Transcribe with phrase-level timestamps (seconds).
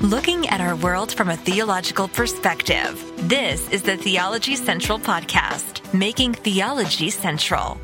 [0.00, 3.12] looking at our world from a theological perspective.
[3.28, 7.80] This is the Theology Central Podcast, making theology central.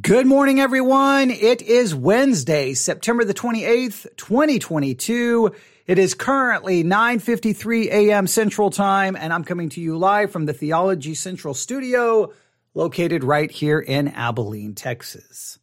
[0.00, 1.32] Good morning, everyone.
[1.32, 5.52] It is Wednesday, September the 28th, 2022.
[5.88, 8.28] It is currently 9:53 a.m.
[8.28, 12.32] Central Time, and I'm coming to you live from the Theology Central studio
[12.74, 15.58] located right here in Abilene, Texas.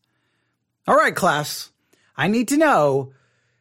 [0.88, 1.72] All right, class.
[2.18, 3.14] I need to know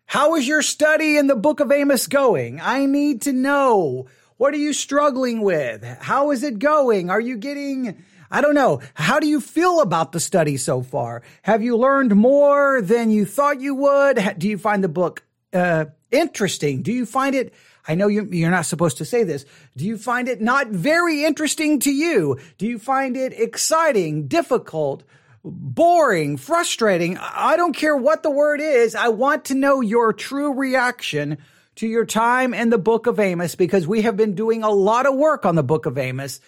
[0.06, 2.60] how is your study in the book of Amos going?
[2.60, 4.06] I need to know.
[4.36, 5.84] What are you struggling with?
[5.84, 7.10] How is it going?
[7.10, 8.80] Are you getting, I don't know.
[8.94, 11.22] How do you feel about the study so far?
[11.42, 14.34] Have you learned more than you thought you would?
[14.38, 15.22] Do you find the book,
[15.52, 16.82] uh, interesting?
[16.82, 17.54] Do you find it,
[17.86, 19.44] I know you, you're not supposed to say this.
[19.76, 22.38] Do you find it not very interesting to you?
[22.58, 25.04] Do you find it exciting, difficult?
[25.44, 27.18] Boring, frustrating.
[27.18, 28.94] I don't care what the word is.
[28.94, 31.38] I want to know your true reaction
[31.76, 35.06] to your time in the book of Amos because we have been doing a lot
[35.06, 36.40] of work on the book of Amos.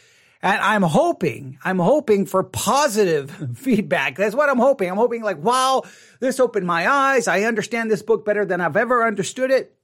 [0.42, 4.16] And I'm hoping, I'm hoping for positive feedback.
[4.16, 4.90] That's what I'm hoping.
[4.90, 5.84] I'm hoping like, wow,
[6.20, 7.26] this opened my eyes.
[7.26, 9.74] I understand this book better than I've ever understood it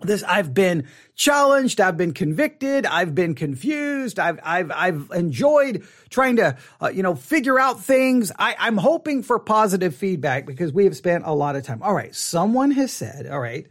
[0.00, 6.36] this I've been challenged, I've been convicted, I've been confused, I've I've I've enjoyed trying
[6.36, 8.30] to uh, you know figure out things.
[8.38, 11.82] I, I'm hoping for positive feedback because we have spent a lot of time.
[11.82, 13.66] All right, someone has said, all right.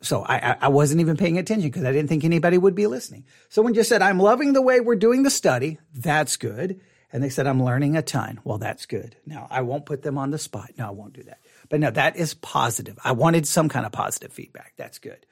[0.00, 3.24] So I, I wasn't even paying attention because I didn't think anybody would be listening.
[3.48, 5.80] Someone just said, I'm loving the way we're doing the study.
[5.92, 6.80] That's good.
[7.12, 8.38] And they said, I'm learning a ton.
[8.44, 9.16] Well, that's good.
[9.26, 10.70] Now I won't put them on the spot.
[10.78, 11.40] No, I won't do that.
[11.72, 12.98] But no, that is positive.
[13.02, 14.74] I wanted some kind of positive feedback.
[14.76, 15.24] That's good.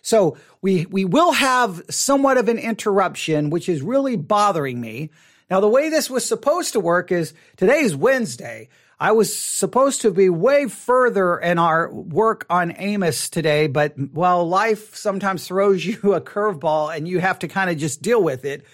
[0.00, 5.10] So we, we will have somewhat of an interruption, which is really bothering me.
[5.50, 8.68] Now, the way this was supposed to work is today is Wednesday.
[9.00, 14.48] I was supposed to be way further in our work on Amos today, but well,
[14.48, 18.44] life sometimes throws you a curveball and you have to kind of just deal with
[18.44, 18.64] it.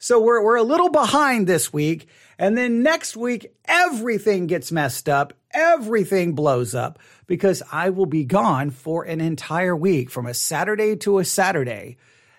[0.00, 2.08] So we're, we're a little behind this week.
[2.36, 8.24] And then next week, everything gets messed up everything blows up because I will be
[8.24, 11.96] gone for an entire week from a Saturday to a Saturday.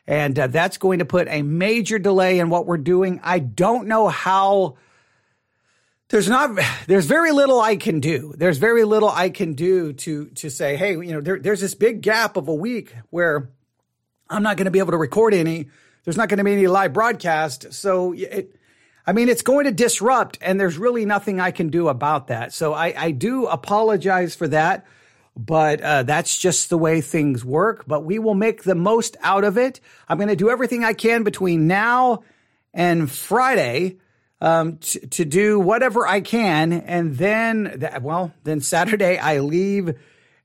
[0.07, 3.19] And uh, that's going to put a major delay in what we're doing.
[3.23, 4.77] I don't know how
[6.09, 8.33] there's not there's very little I can do.
[8.35, 11.75] There's very little I can do to to say, hey, you know, there, there's this
[11.75, 13.49] big gap of a week where
[14.29, 15.69] I'm not going to be able to record any.
[16.03, 17.73] There's not going to be any live broadcast.
[17.73, 18.55] So it,
[19.05, 22.53] I mean, it's going to disrupt, and there's really nothing I can do about that.
[22.53, 24.85] So I, I do apologize for that,
[25.35, 27.85] but uh, that's just the way things work.
[27.87, 29.79] But we will make the most out of it.
[30.07, 32.23] I'm going to do everything I can between now
[32.73, 33.97] and Friday
[34.39, 39.95] um, t- to do whatever I can, and then, th- well, then Saturday I leave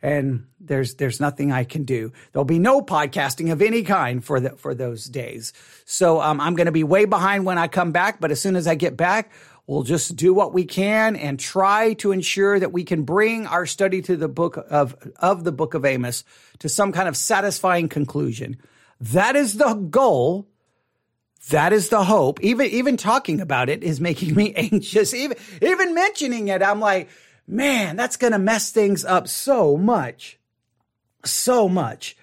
[0.06, 2.12] and there's there's nothing I can do.
[2.30, 5.52] There'll be no podcasting of any kind for the, for those days.
[5.84, 8.20] So um, I'm going to be way behind when I come back.
[8.20, 9.32] But as soon as I get back,
[9.66, 13.66] we'll just do what we can and try to ensure that we can bring our
[13.66, 16.22] study to the book of of the book of Amos
[16.60, 18.58] to some kind of satisfying conclusion.
[19.00, 20.46] That is the goal.
[21.50, 22.40] That is the hope.
[22.44, 25.12] Even even talking about it is making me anxious.
[25.12, 27.08] Even even mentioning it, I'm like
[27.46, 30.38] man, that's going to mess things up so much.
[31.24, 32.16] So much.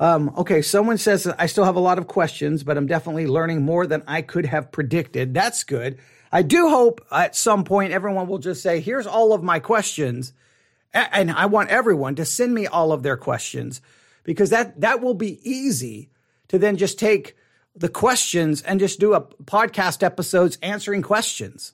[0.00, 3.62] Um, okay, someone says I still have a lot of questions, but I'm definitely learning
[3.62, 5.34] more than I could have predicted.
[5.34, 5.98] That's good.
[6.32, 10.32] I do hope at some point everyone will just say, here's all of my questions.
[10.92, 13.80] And I want everyone to send me all of their questions
[14.24, 16.10] because that, that will be easy
[16.48, 17.36] to then just take
[17.76, 21.72] the questions and just do a podcast episodes answering questions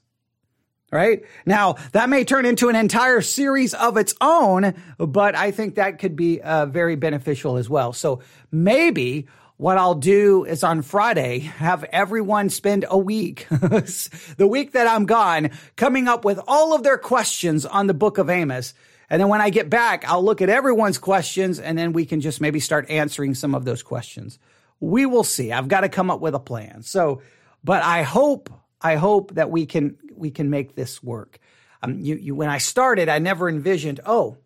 [0.90, 1.24] right?
[1.46, 5.98] Now, that may turn into an entire series of its own, but I think that
[5.98, 7.92] could be uh, very beneficial as well.
[7.92, 8.20] So
[8.50, 14.86] maybe what I'll do is on Friday, have everyone spend a week, the week that
[14.86, 18.74] I'm gone, coming up with all of their questions on the book of Amos.
[19.10, 22.20] And then when I get back, I'll look at everyone's questions and then we can
[22.20, 24.38] just maybe start answering some of those questions.
[24.78, 25.52] We will see.
[25.52, 26.82] I've got to come up with a plan.
[26.82, 27.20] So,
[27.62, 28.50] but I hope
[28.80, 31.38] I hope that we can we can make this work.
[31.82, 34.36] Um, you, you, when I started, I never envisioned, oh,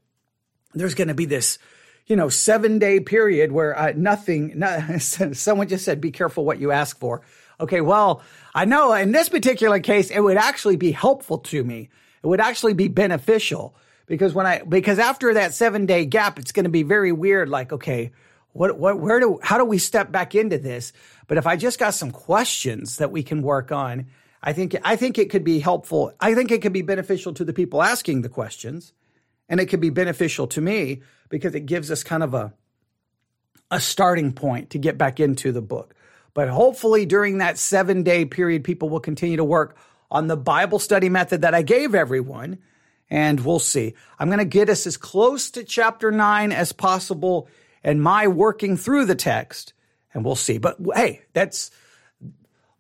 [0.75, 1.59] there's going to be this,
[2.07, 4.59] you know, seven day period where uh, nothing.
[4.59, 7.23] No, someone just said, "Be careful what you ask for."
[7.61, 8.23] Okay, well,
[8.55, 11.89] I know in this particular case, it would actually be helpful to me.
[12.23, 16.53] It would actually be beneficial because when I because after that seven day gap, it's
[16.53, 17.49] going to be very weird.
[17.49, 18.13] Like, okay,
[18.53, 20.93] what what where do how do we step back into this?
[21.27, 24.07] But if I just got some questions that we can work on
[24.47, 26.13] I think I think it could be helpful.
[26.21, 28.93] I think it could be beneficial to the people asking the questions,
[29.49, 31.01] And it could be beneficial to me
[31.31, 32.53] because it gives us kind of a,
[33.71, 35.95] a starting point to get back into the book.
[36.35, 39.79] But hopefully, during that seven day period, people will continue to work
[40.11, 42.59] on the Bible study method that I gave everyone.
[43.09, 43.95] And we'll see.
[44.19, 47.49] I'm going to get us as close to chapter nine as possible
[47.83, 49.73] and my working through the text.
[50.13, 50.59] And we'll see.
[50.59, 51.71] But hey, that's,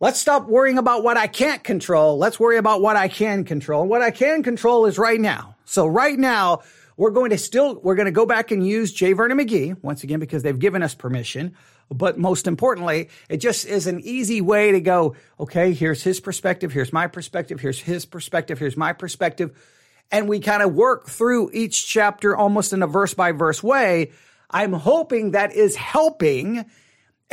[0.04, 2.18] let's stop worrying about what I can't control.
[2.18, 3.80] Let's worry about what I can control.
[3.80, 5.56] And what I can control is right now.
[5.64, 6.60] So right now,
[6.98, 9.14] we're going to still, we're going to go back and use J.
[9.14, 11.56] Vernon McGee once again because they've given us permission.
[11.90, 16.70] But most importantly, it just is an easy way to go, okay, here's his perspective,
[16.70, 19.58] here's my perspective, here's his perspective, here's my perspective.
[20.12, 24.12] And we kind of work through each chapter almost in a verse by verse way.
[24.50, 26.66] I'm hoping that is helping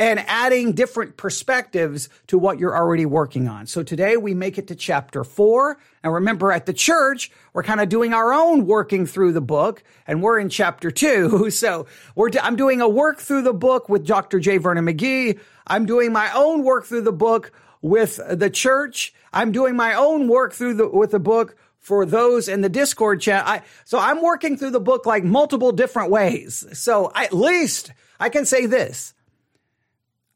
[0.02, 3.68] and adding different perspectives to what you're already working on.
[3.68, 5.78] So today we make it to chapter four.
[6.02, 9.84] And remember at the church, we're kind of doing our own working through the book
[10.04, 11.50] and we're in chapter two.
[11.62, 14.40] So we're, I'm doing a work through the book with Dr.
[14.40, 14.56] J.
[14.56, 15.38] Vernon McGee.
[15.68, 19.14] I'm doing my own work through the book with the church.
[19.32, 23.20] I'm doing my own work through the, with the book for those in the Discord
[23.20, 23.46] chat.
[23.46, 26.66] I, so I'm working through the book like multiple different ways.
[26.72, 29.14] So at least I can say this.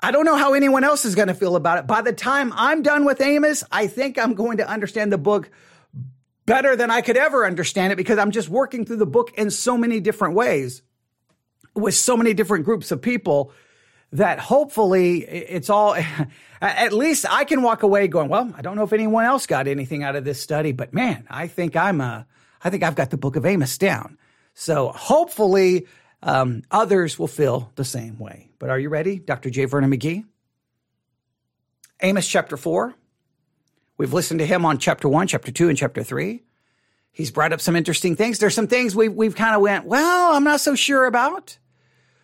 [0.00, 1.86] I don't know how anyone else is going to feel about it.
[1.86, 5.50] By the time I'm done with Amos, I think I'm going to understand the book
[6.44, 9.50] better than I could ever understand it because I'm just working through the book in
[9.50, 10.82] so many different ways
[11.74, 13.52] with so many different groups of people
[14.12, 15.96] that hopefully it's all,
[16.60, 19.66] at least I can walk away going, well, I don't know if anyone else got
[19.66, 22.26] anything out of this study, but man, I think I'm a,
[22.62, 24.16] I think I've got the book of Amos down.
[24.54, 25.86] So hopefully
[26.26, 28.50] um, others will feel the same way.
[28.58, 29.48] But are you ready, Dr.
[29.48, 29.64] J.
[29.66, 30.24] Vernon McGee?
[32.02, 32.94] Amos chapter 4.
[33.96, 36.42] We've listened to him on chapter 1, chapter 2, and chapter 3.
[37.12, 38.40] He's brought up some interesting things.
[38.40, 41.58] There's some things we've, we've kind of went, well, I'm not so sure about.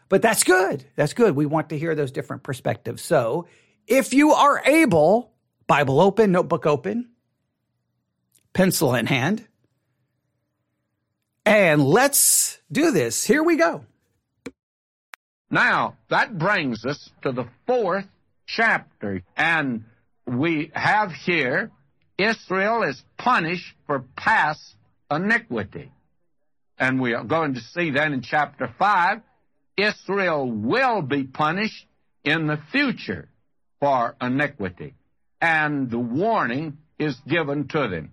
[0.08, 0.84] But that's good.
[0.96, 1.36] That's good.
[1.36, 3.02] We want to hear those different perspectives.
[3.02, 3.46] So
[3.86, 5.32] if you are able,
[5.68, 7.08] Bible open, notebook open,
[8.52, 9.46] pencil in hand,
[11.46, 13.24] and let's do this.
[13.24, 13.86] Here we go.
[15.52, 18.06] Now, that brings us to the fourth
[18.46, 19.84] chapter, and
[20.26, 21.70] we have here
[22.16, 24.62] Israel is punished for past
[25.10, 25.92] iniquity.
[26.78, 29.20] And we are going to see then in chapter 5,
[29.76, 31.86] Israel will be punished
[32.24, 33.28] in the future
[33.78, 34.94] for iniquity.
[35.38, 38.12] And the warning is given to them.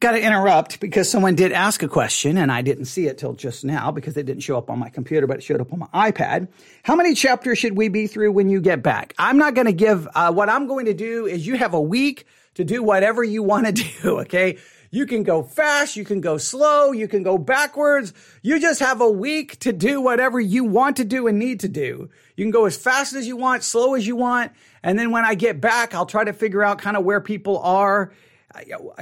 [0.00, 3.34] Got to interrupt because someone did ask a question and I didn't see it till
[3.34, 5.80] just now because it didn't show up on my computer, but it showed up on
[5.80, 6.48] my iPad.
[6.82, 9.12] How many chapters should we be through when you get back?
[9.18, 11.80] I'm not going to give, uh, what I'm going to do is you have a
[11.80, 12.24] week
[12.54, 14.20] to do whatever you want to do.
[14.20, 14.56] Okay.
[14.90, 15.96] You can go fast.
[15.96, 16.92] You can go slow.
[16.92, 18.14] You can go backwards.
[18.40, 21.68] You just have a week to do whatever you want to do and need to
[21.68, 22.08] do.
[22.36, 24.52] You can go as fast as you want, slow as you want.
[24.82, 27.58] And then when I get back, I'll try to figure out kind of where people
[27.58, 28.12] are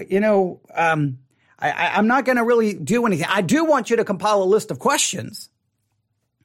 [0.09, 1.19] you know, um,
[1.59, 3.27] I, am not going to really do anything.
[3.29, 5.49] I do want you to compile a list of questions.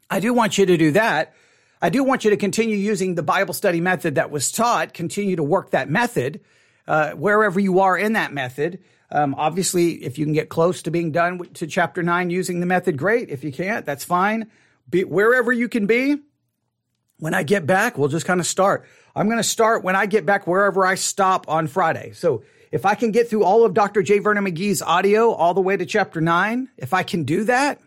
[0.09, 1.33] I do want you to do that.
[1.81, 5.35] I do want you to continue using the Bible study method that was taught, continue
[5.35, 6.41] to work that method
[6.87, 8.79] uh, wherever you are in that method.
[9.11, 12.65] Um, obviously, if you can get close to being done to chapter nine using the
[12.65, 13.29] method, great.
[13.29, 14.49] If you can't, that's fine.
[14.89, 16.17] Be, wherever you can be,
[17.19, 18.87] when I get back, we'll just kind of start.
[19.15, 22.13] I'm going to start when I get back wherever I stop on Friday.
[22.13, 22.43] So
[22.73, 24.01] if I can get through all of Dr.
[24.01, 24.17] J.
[24.17, 27.79] Vernon McGee's audio all the way to chapter nine, if I can do that,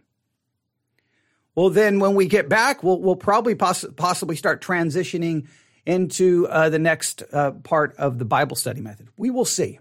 [1.56, 5.48] well, then when we get back, we'll, we'll probably poss- possibly start transitioning
[5.84, 9.08] into uh, the next uh, part of the Bible study method.
[9.16, 9.80] We will see.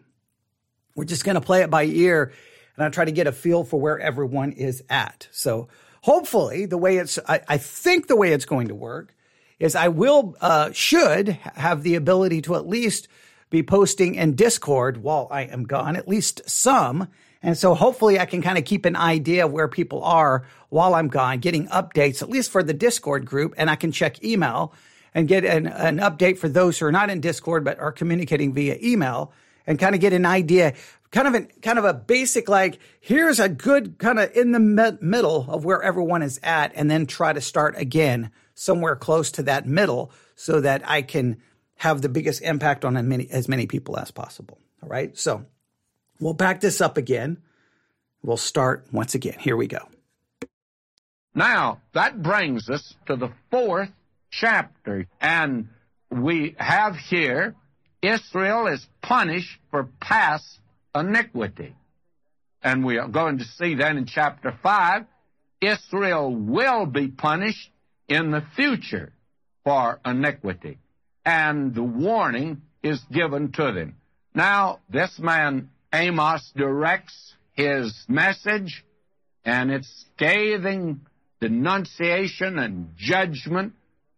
[0.95, 2.33] We're just going to play it by ear
[2.75, 5.27] and I'll try to get a feel for where everyone is at.
[5.31, 5.67] So
[6.01, 9.13] hopefully the way it's, I, I think the way it's going to work
[9.59, 13.07] is I will, uh, should have the ability to at least
[13.49, 17.07] be posting in Discord while I am gone, at least some.
[17.41, 20.95] And so hopefully I can kind of keep an idea of where people are while
[20.95, 23.53] I'm gone, getting updates, at least for the Discord group.
[23.57, 24.73] And I can check email
[25.13, 28.53] and get an, an update for those who are not in Discord, but are communicating
[28.53, 29.31] via email
[29.67, 30.73] and kind of get an idea,
[31.11, 34.59] kind of an, kind of a basic, like, here's a good kind of in the
[34.59, 36.71] me- middle of where everyone is at.
[36.75, 41.37] And then try to start again somewhere close to that middle so that I can
[41.75, 44.57] have the biggest impact on as many, as many people as possible.
[44.81, 45.17] All right.
[45.17, 45.45] So
[46.19, 47.37] we'll back this up again.
[48.23, 49.37] We'll start once again.
[49.39, 49.87] Here we go.
[51.33, 53.91] Now, that brings us to the fourth
[54.31, 55.07] chapter.
[55.19, 55.67] And
[56.09, 57.55] we have here
[58.01, 60.59] Israel is punished for past
[60.95, 61.75] iniquity.
[62.63, 65.05] and we are going to see then in chapter 5,
[65.61, 67.69] Israel will be punished
[68.07, 69.13] in the future
[69.63, 70.79] for iniquity.
[71.25, 73.95] And the warning is given to them.
[74.33, 78.83] Now, this man Amos directs his message,
[79.43, 81.01] and it's scathing
[81.39, 83.73] denunciation and judgment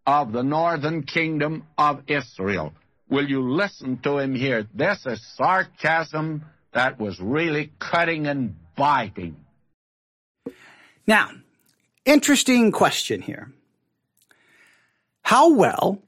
[0.05, 2.73] of the northern kingdom of Israel.
[3.09, 4.67] Will you listen to him here?
[4.73, 9.37] This is sarcasm that was really cutting and biting.
[11.05, 11.29] Now,
[12.05, 13.51] interesting question here.
[15.21, 16.01] How well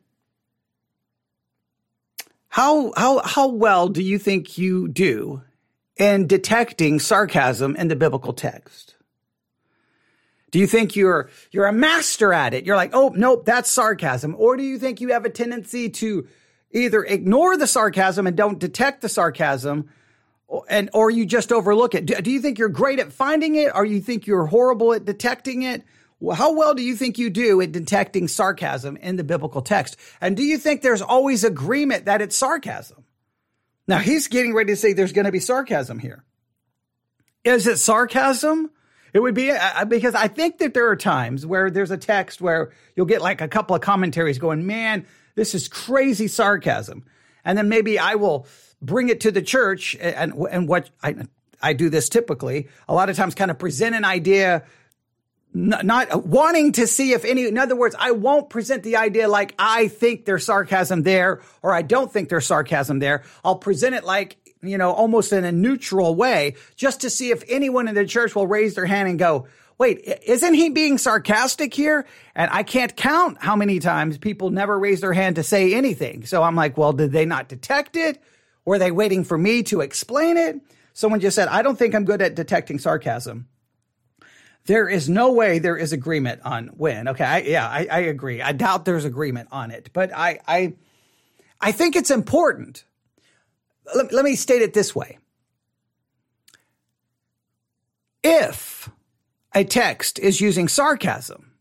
[2.59, 5.41] how how how well do you think you do
[5.95, 8.97] in detecting sarcasm in the biblical text?
[10.51, 12.65] Do you think you're you're a master at it?
[12.65, 16.27] You're like, "Oh, nope, that's sarcasm." Or do you think you have a tendency to
[16.71, 19.87] either ignore the sarcasm and don't detect the sarcasm
[20.67, 22.07] and or you just overlook it?
[22.07, 25.05] Do, do you think you're great at finding it or you think you're horrible at
[25.05, 25.85] detecting it?
[26.21, 29.95] How well do you think you do at detecting sarcasm in the biblical text?
[30.19, 33.05] And do you think there's always agreement that it's sarcasm?
[33.87, 36.23] Now, he's getting ready to say there's going to be sarcasm here.
[37.43, 38.69] Is it sarcasm?
[39.13, 42.41] It would be uh, because I think that there are times where there's a text
[42.41, 47.05] where you'll get like a couple of commentaries going, man, this is crazy sarcasm.
[47.43, 48.45] And then maybe I will
[48.81, 51.15] bring it to the church and, and what I,
[51.61, 54.63] I do this typically a lot of times kind of present an idea
[55.53, 59.27] not, not wanting to see if any, in other words, I won't present the idea
[59.27, 63.23] like I think there's sarcasm there or I don't think there's sarcasm there.
[63.43, 67.43] I'll present it like, you know, almost in a neutral way just to see if
[67.47, 69.47] anyone in the church will raise their hand and go,
[69.79, 72.05] wait, isn't he being sarcastic here?
[72.35, 76.25] And I can't count how many times people never raise their hand to say anything.
[76.25, 78.21] So I'm like, well, did they not detect it?
[78.65, 80.59] Were they waiting for me to explain it?
[80.93, 83.47] Someone just said, I don't think I'm good at detecting sarcasm.
[84.69, 87.07] There is no way there is agreement on when.
[87.07, 88.39] Okay, I, yeah, I, I agree.
[88.39, 90.73] I doubt there's agreement on it, but I, I,
[91.59, 92.83] I think it's important.
[93.95, 95.17] Let, let me state it this way:
[98.21, 98.91] if
[99.55, 101.51] a text is using sarcasm,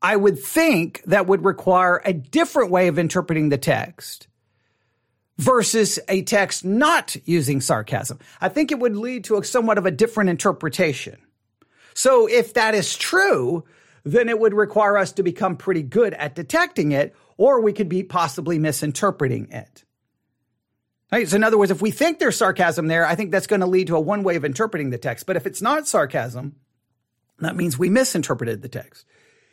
[0.00, 4.28] I would think that would require a different way of interpreting the text
[5.36, 8.18] versus a text not using sarcasm.
[8.40, 11.18] I think it would lead to a somewhat of a different interpretation.
[11.94, 13.64] So if that is true,
[14.04, 17.88] then it would require us to become pretty good at detecting it, or we could
[17.88, 19.84] be possibly misinterpreting it.
[21.10, 21.28] Right?
[21.28, 23.66] So in other words, if we think there's sarcasm there, I think that's going to
[23.66, 25.26] lead to a one way of interpreting the text.
[25.26, 26.56] But if it's not sarcasm,
[27.38, 29.06] that means we misinterpreted the text.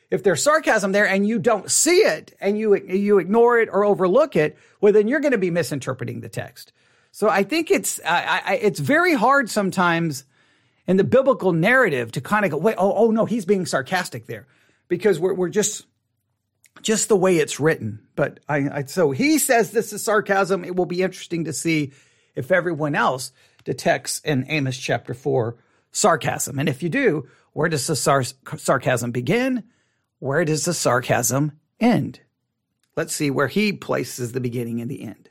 [0.10, 3.86] If there's sarcasm there and you don't see it and you you ignore it or
[3.86, 6.74] overlook it, well then you're going to be misinterpreting the text.
[7.12, 10.26] So I think it's I, it's very hard sometimes
[10.88, 14.26] in the biblical narrative to kind of go, wait, oh, oh no, he's being sarcastic
[14.26, 14.48] there
[14.88, 15.86] because we're, we're just,
[16.82, 18.00] just the way it's written.
[18.16, 20.64] But I, I, so he says this is sarcasm.
[20.64, 21.94] It will be interesting to see
[22.36, 23.32] if everyone else
[23.64, 25.58] detects in Amos chapter four
[25.92, 26.58] sarcasm.
[26.58, 28.24] And if you do, where does the sar-
[28.58, 29.64] sarcasm begin?
[30.20, 32.22] Where does the sarcasm end?
[32.96, 35.30] Let's see where he places the beginning and the end.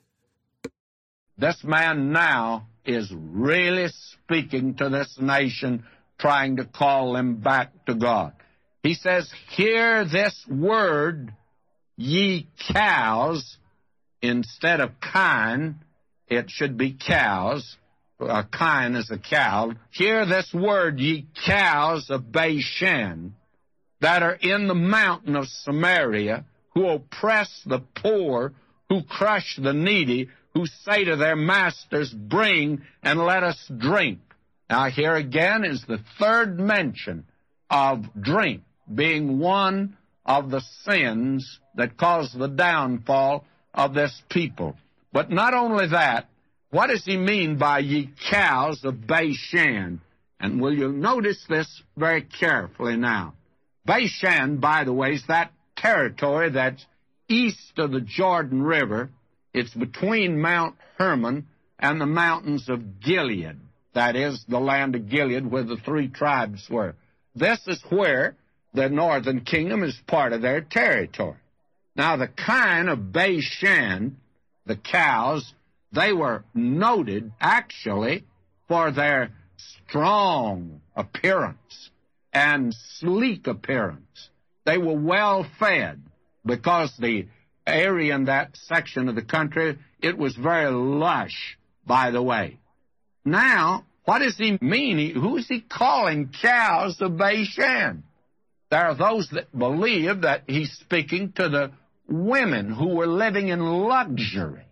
[1.37, 5.85] This man now is really speaking to this nation,
[6.19, 8.33] trying to call them back to God.
[8.83, 11.35] He says, Hear this word,
[11.97, 13.57] ye cows,
[14.23, 15.77] instead of kine,
[16.29, 17.77] it should be cows.
[18.21, 19.73] A kine is a cow.
[19.91, 23.35] Hear this word, ye cows of Bashan,
[24.01, 26.45] that are in the mountain of Samaria,
[26.75, 28.53] who oppress the poor,
[28.89, 34.21] who crush the needy, who say to their masters, Bring and let us drink.
[34.69, 37.25] Now, here again is the third mention
[37.69, 44.77] of drink being one of the sins that caused the downfall of this people.
[45.13, 46.29] But not only that,
[46.71, 50.01] what does he mean by ye cows of Bashan?
[50.39, 53.35] And will you notice this very carefully now?
[53.85, 56.85] Bashan, by the way, is that territory that's
[57.29, 59.11] east of the Jordan River
[59.53, 61.47] it's between Mount Hermon
[61.79, 63.57] and the mountains of Gilead.
[63.95, 66.95] That is, the land of Gilead where the three tribes were.
[67.35, 68.37] This is where
[68.73, 71.39] the northern kingdom is part of their territory.
[71.97, 74.19] Now, the kine of Bashan,
[74.65, 75.53] the cows,
[75.93, 78.25] they were noted actually
[78.69, 81.91] for their strong appearance
[82.33, 84.31] and sleek appearance.
[84.65, 86.01] They were well fed
[86.47, 87.27] because the
[87.73, 92.59] area in that section of the country, it was very lush, by the way.
[93.25, 95.15] Now, what does he mean?
[95.15, 98.05] Who is he calling cows of Bashan?
[98.71, 101.73] There are those that believe that he's speaking to the
[102.09, 104.65] women who were living in luxury,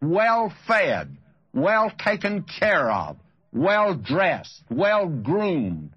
[0.00, 1.16] well fed,
[1.52, 3.16] well taken care of,
[3.52, 5.92] well dressed, well groomed.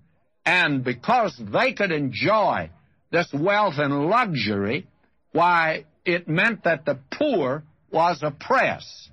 [0.46, 2.72] And because they could enjoy
[3.12, 4.88] this wealth and luxury,
[5.34, 9.12] why, it meant that the poor was oppressed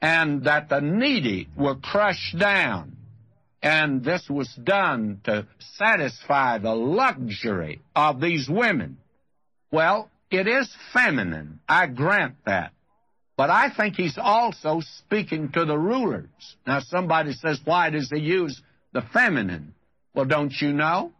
[0.00, 2.96] and that the needy were crushed down.
[3.62, 8.98] And this was done to satisfy the luxury of these women.
[9.70, 11.60] Well, it is feminine.
[11.68, 12.72] I grant that.
[13.36, 16.28] But I think he's also speaking to the rulers.
[16.66, 18.60] Now, somebody says, why does he use
[18.92, 19.74] the feminine?
[20.14, 21.12] Well, don't you know?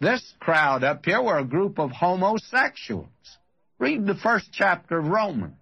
[0.00, 3.08] This crowd up here were a group of homosexuals.
[3.80, 5.54] Read the first chapter of Romans.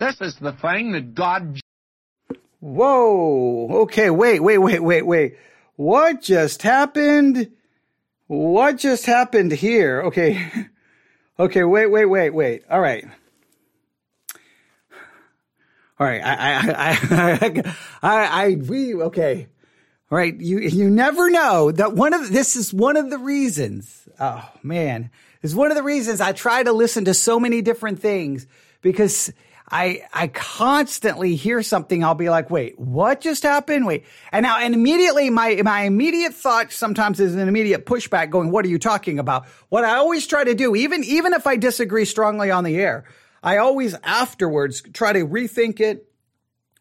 [0.00, 1.60] This is the thing that God.
[2.58, 3.68] Whoa.
[3.82, 5.36] Okay, wait, wait, wait, wait, wait.
[5.76, 7.52] What just happened?
[8.26, 10.02] What just happened here?
[10.02, 10.50] Okay.
[11.38, 12.62] Okay, wait, wait, wait, wait.
[12.70, 13.04] All right.
[15.98, 16.20] All right.
[16.22, 19.48] I, I, I, I, I, we, okay.
[20.10, 20.38] All right.
[20.38, 24.06] You, you never know that one of, this is one of the reasons.
[24.20, 25.10] Oh man.
[25.42, 28.46] Is one of the reasons I try to listen to so many different things
[28.80, 29.32] because
[29.68, 32.04] I, I constantly hear something.
[32.04, 33.86] I'll be like, wait, what just happened?
[33.86, 34.04] Wait.
[34.30, 38.66] And now, and immediately my, my immediate thought sometimes is an immediate pushback going, what
[38.66, 39.46] are you talking about?
[39.70, 43.04] What I always try to do, even, even if I disagree strongly on the air,
[43.42, 46.06] I always afterwards try to rethink it,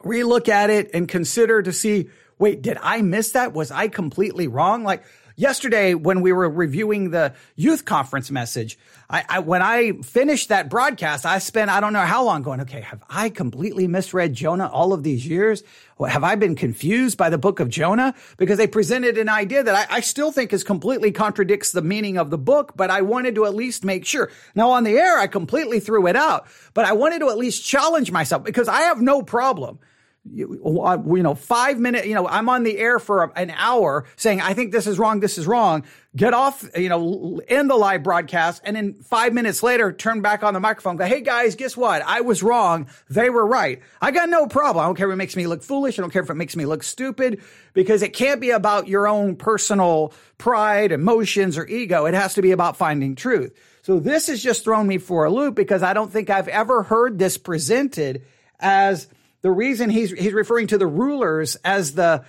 [0.03, 3.53] relook at it and consider to see, wait, did I miss that?
[3.53, 4.83] Was I completely wrong?
[4.83, 5.03] Like,
[5.35, 8.77] yesterday when we were reviewing the youth conference message,
[9.09, 12.61] I, I, when I finished that broadcast, I spent I don't know how long going.
[12.61, 15.63] Okay, have I completely misread Jonah all of these years?
[16.07, 18.15] Have I been confused by the book of Jonah?
[18.37, 22.17] Because they presented an idea that I, I still think is completely contradicts the meaning
[22.17, 24.31] of the book, but I wanted to at least make sure.
[24.55, 27.65] Now on the air, I completely threw it out, but I wanted to at least
[27.65, 29.79] challenge myself because I have no problem
[30.23, 34.05] you, uh, you know, five minutes, you know, I'm on the air for an hour
[34.17, 35.83] saying, I think this is wrong, this is wrong.
[36.15, 38.61] Get off, you know, end the live broadcast.
[38.63, 42.03] And then five minutes later, turn back on the microphone, go, Hey guys, guess what?
[42.03, 42.87] I was wrong.
[43.09, 43.81] They were right.
[43.99, 44.83] I got no problem.
[44.83, 45.97] I don't care if it makes me look foolish.
[45.97, 47.41] I don't care if it makes me look stupid
[47.73, 52.05] because it can't be about your own personal pride, emotions, or ego.
[52.05, 53.57] It has to be about finding truth.
[53.81, 56.83] So this has just thrown me for a loop because I don't think I've ever
[56.83, 58.23] heard this presented
[58.59, 59.07] as
[59.41, 62.23] the reason he's, he's referring to the rulers as the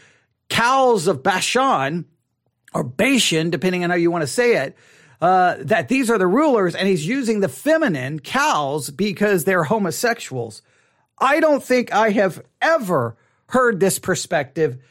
[0.48, 2.06] cows of Bashan
[2.74, 4.76] or Bashan, depending on how you want to say it,
[5.20, 10.62] uh, that these are the rulers and he's using the feminine cows because they're homosexuals.
[11.18, 13.16] I don't think I have ever
[13.48, 14.82] heard this perspective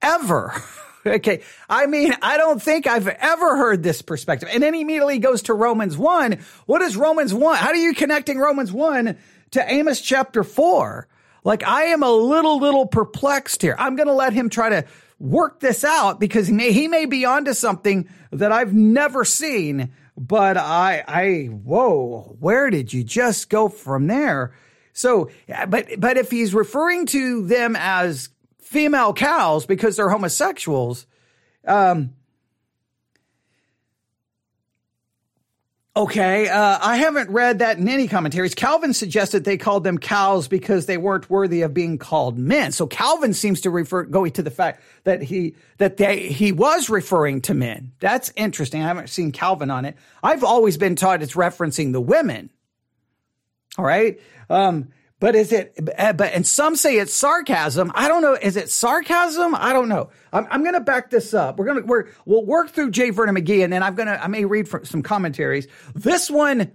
[0.00, 0.54] ever.
[1.06, 1.42] okay.
[1.68, 4.48] I mean, I don't think I've ever heard this perspective.
[4.50, 6.38] And then he immediately goes to Romans 1.
[6.66, 7.56] What is Romans 1?
[7.56, 9.18] How are you connecting Romans 1
[9.50, 11.08] to Amos chapter 4?
[11.44, 13.76] Like I am a little, little perplexed here.
[13.78, 14.84] I'm going to let him try to
[15.18, 19.92] work this out because he may, he may be onto something that I've never seen.
[20.16, 24.54] But I, I, whoa, where did you just go from there?
[24.92, 25.30] So,
[25.68, 28.30] but, but if he's referring to them as
[28.60, 31.06] female cows because they're homosexuals,
[31.66, 32.14] um,
[35.96, 38.56] Okay, uh, I haven't read that in any commentaries.
[38.56, 42.72] Calvin suggested they called them cows because they weren't worthy of being called men.
[42.72, 46.90] So Calvin seems to refer going to the fact that he that they he was
[46.90, 47.92] referring to men.
[48.00, 48.82] That's interesting.
[48.82, 49.96] I haven't seen Calvin on it.
[50.20, 52.50] I've always been taught it's referencing the women.
[53.78, 54.20] All right.
[54.50, 54.88] Um,
[55.24, 57.90] but is it, uh, but, and some say it's sarcasm.
[57.94, 58.34] I don't know.
[58.34, 59.54] Is it sarcasm?
[59.54, 60.10] I don't know.
[60.34, 61.56] I'm, I'm going to back this up.
[61.56, 63.08] We're going to, we're, we'll work through J.
[63.08, 65.66] Vernon McGee and then I'm going to, I may read some commentaries.
[65.94, 66.72] This one,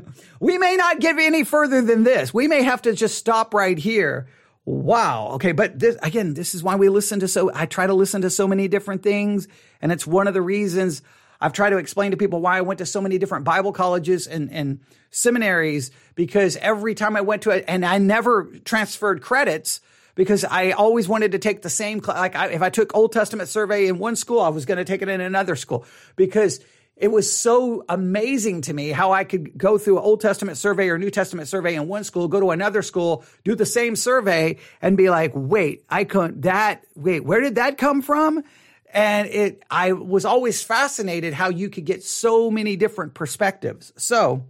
[0.40, 2.34] we may not get any further than this.
[2.34, 4.26] We may have to just stop right here.
[4.64, 5.34] Wow.
[5.34, 5.52] Okay.
[5.52, 8.30] But this, again, this is why we listen to so, I try to listen to
[8.30, 9.46] so many different things.
[9.80, 11.02] And it's one of the reasons
[11.42, 14.28] I've tried to explain to people why I went to so many different Bible colleges
[14.28, 14.78] and, and
[15.10, 19.80] seminaries because every time I went to it, and I never transferred credits
[20.14, 23.48] because I always wanted to take the same, like I, if I took Old Testament
[23.48, 26.60] survey in one school, I was going to take it in another school because
[26.96, 30.90] it was so amazing to me how I could go through an Old Testament survey
[30.90, 34.58] or New Testament survey in one school, go to another school, do the same survey
[34.80, 38.44] and be like, wait, I couldn't that, wait, where did that come from?
[38.92, 43.92] And it, I was always fascinated how you could get so many different perspectives.
[43.96, 44.44] So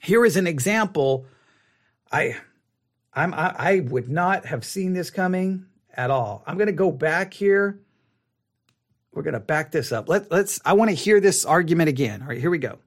[0.00, 1.26] here is an example.
[2.10, 2.36] I,
[3.14, 6.42] I'm, I, I would not have seen this coming at all.
[6.46, 7.78] I'm going to go back here
[9.12, 10.08] we're going to back this up.
[10.08, 12.22] Let, let's, I want to hear this argument again.
[12.22, 12.78] All right, here we go.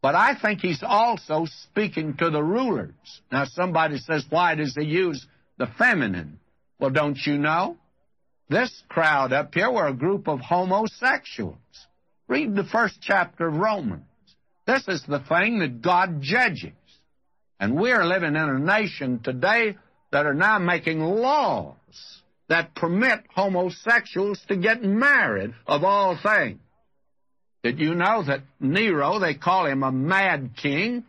[0.00, 2.92] But I think he's also speaking to the rulers.
[3.30, 6.40] Now, somebody says, why does he use the feminine?
[6.78, 7.76] Well, don't you know?
[8.48, 11.56] This crowd up here were a group of homosexuals.
[12.28, 14.02] Read the first chapter of Romans.
[14.66, 16.72] This is the thing that God judges.
[17.60, 19.76] And we're living in a nation today
[20.10, 21.76] that are now making laws
[22.48, 26.60] that permit homosexuals to get married, of all things.
[27.62, 31.04] Did you know that Nero, they call him a mad king?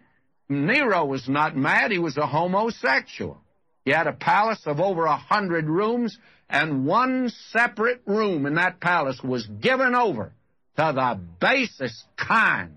[0.47, 3.41] Nero was not mad, he was a homosexual.
[3.83, 6.17] He had a palace of over a hundred rooms,
[6.49, 10.31] and one separate room in that palace was given over
[10.77, 12.75] to the basest kind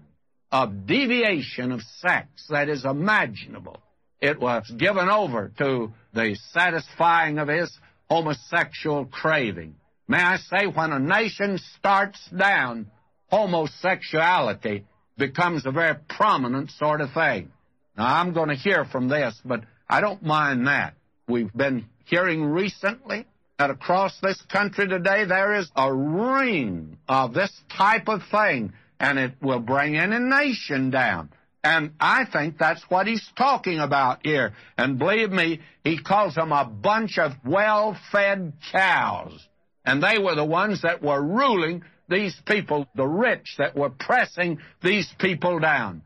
[0.50, 3.83] of deviation of sex that is imaginable.
[4.20, 7.76] It was given over to the satisfying of his
[8.09, 9.76] homosexual craving.
[10.09, 12.90] May I say, when a nation starts down,
[13.31, 14.87] homosexuality
[15.18, 17.52] becomes a very prominent sort of thing.
[17.96, 20.94] Now, I'm going to hear from this, but I don't mind that.
[21.28, 23.26] We've been hearing recently
[23.58, 29.18] that across this country today there is a ring of this type of thing, and
[29.18, 31.30] it will bring any nation down.
[31.64, 34.54] And I think that's what he's talking about here.
[34.76, 39.46] And believe me, he calls them a bunch of well fed cows.
[39.84, 44.58] And they were the ones that were ruling these people, the rich that were pressing
[44.82, 46.02] these people down.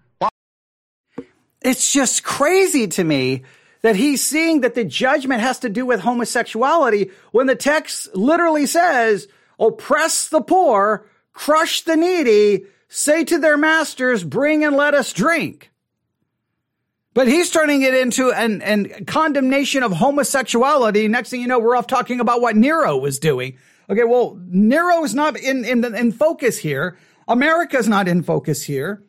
[1.60, 3.44] It's just crazy to me
[3.83, 8.66] that he's seeing that the judgment has to do with homosexuality when the text literally
[8.66, 15.12] says, oppress the poor, crush the needy, say to their masters, bring and let us
[15.12, 15.71] drink.
[17.14, 21.09] But he's turning it into an, an condemnation of homosexuality.
[21.09, 23.59] Next thing you know, we're off talking about what Nero was doing.
[23.90, 26.97] Okay, well, Nero is not in, in, in focus here.
[27.29, 29.03] America's not in focus here.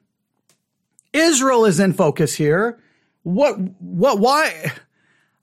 [1.14, 2.80] Israel is in focus here.
[3.24, 4.72] What, what, why?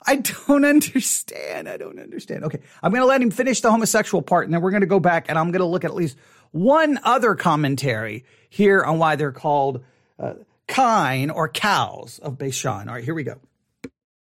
[0.06, 1.68] I don't understand.
[1.68, 2.44] I don't understand.
[2.44, 2.60] Okay.
[2.82, 5.00] I'm going to let him finish the homosexual part and then we're going to go
[5.00, 6.16] back and I'm going to look at at least
[6.52, 9.84] one other commentary here on why they're called
[10.18, 10.34] uh,
[10.66, 12.88] kine or cows of Bashan.
[12.88, 13.38] All right, here we go.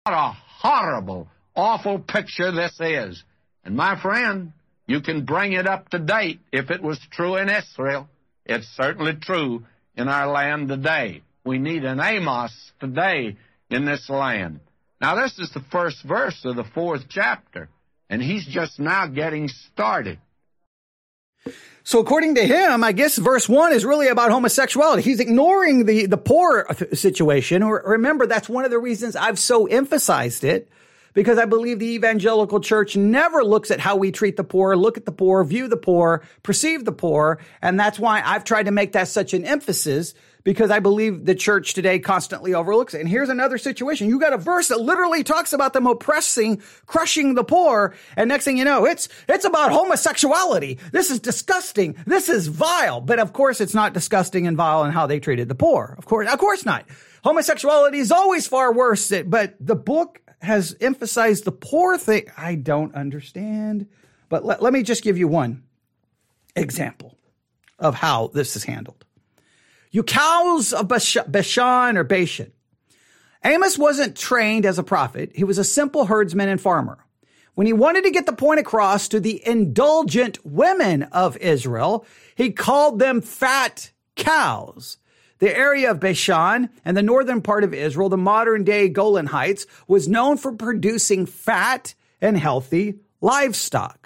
[0.04, 3.24] What a horrible, awful picture this is.
[3.64, 4.54] And my friend,
[4.88, 8.08] you can bring it up to date if it was true in Israel.
[8.46, 11.24] It's certainly true in our land today.
[11.46, 13.38] We need an Amos today
[13.70, 14.62] in this land.
[15.00, 17.70] Now, this is the first verse of the fourth chapter,
[18.10, 20.18] and he's just now getting started.
[21.84, 25.04] So according to him, I guess verse one is really about homosexuality.
[25.04, 27.64] He's ignoring the, the poor situation.
[27.64, 30.68] Remember, that's one of the reasons I've so emphasized it
[31.14, 34.98] because I believe the evangelical church never looks at how we treat the poor, look
[34.98, 37.38] at the poor, view the poor, perceive the poor.
[37.62, 41.36] And that's why I've tried to make that such an emphasis because I believe the
[41.36, 43.02] church today constantly overlooks it.
[43.02, 44.08] And here's another situation.
[44.08, 47.96] You got a verse that literally talks about them oppressing, crushing the poor.
[48.16, 50.80] And next thing you know, it's, it's about homosexuality.
[50.92, 51.98] This is disgusting.
[52.06, 53.02] This is vile.
[53.02, 55.96] But of course, it's not disgusting and vile in how they treated the poor.
[55.98, 56.86] Of course, of course not.
[57.24, 62.28] Homosexuality is always far worse, but the book has emphasized the poor thing.
[62.38, 63.88] I don't understand.
[64.30, 65.64] But let, let me just give you one
[66.56, 67.18] example
[67.80, 69.05] of how this is handled.
[69.96, 72.52] You cows of Bashan or Bashan.
[73.46, 75.32] Amos wasn't trained as a prophet.
[75.34, 76.98] He was a simple herdsman and farmer.
[77.54, 82.06] When he wanted to get the point across to the indulgent women of Israel,
[82.36, 84.98] he called them fat cows.
[85.40, 89.66] The area of Bashan and the northern part of Israel, the modern day Golan Heights,
[89.88, 94.05] was known for producing fat and healthy livestock.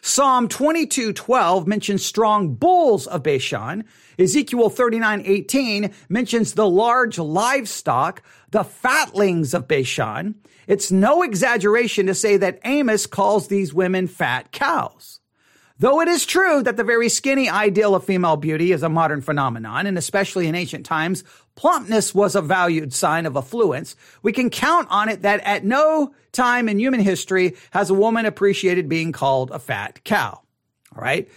[0.00, 3.84] Psalm 22:12 mentions strong bulls of Bashan.
[4.18, 10.34] Ezekiel 39:18 mentions the large livestock, the fatlings of Bashan.
[10.66, 15.17] It's no exaggeration to say that Amos calls these women fat cows.
[15.80, 19.20] Though it is true that the very skinny ideal of female beauty is a modern
[19.20, 21.22] phenomenon, and especially in ancient times,
[21.54, 26.12] plumpness was a valued sign of affluence, we can count on it that at no
[26.32, 30.40] time in human history has a woman appreciated being called a fat cow.
[30.96, 31.28] All right.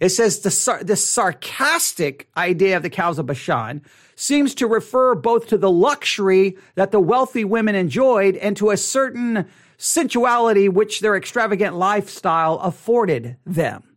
[0.00, 3.82] It says the, the sarcastic idea of the cows of Bashan
[4.16, 8.78] seems to refer both to the luxury that the wealthy women enjoyed and to a
[8.78, 13.89] certain sensuality which their extravagant lifestyle afforded them.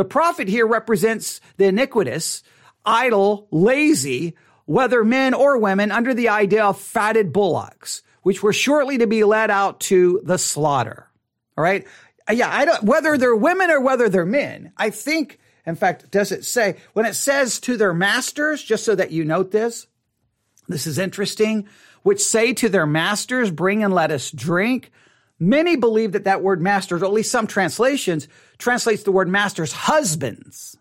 [0.00, 2.42] The prophet here represents the iniquitous,
[2.86, 4.34] idle, lazy,
[4.64, 9.24] whether men or women, under the idea of fatted bullocks, which were shortly to be
[9.24, 11.10] led out to the slaughter.
[11.54, 11.86] All right.
[12.26, 16.10] Uh, yeah, I don't, whether they're women or whether they're men, I think, in fact,
[16.10, 19.86] does it say, when it says to their masters, just so that you note this,
[20.66, 21.68] this is interesting,
[22.04, 24.92] which say to their masters, bring and let us drink.
[25.38, 28.28] Many believe that that word masters, or at least some translations,
[28.60, 30.76] translates the word masters husbands.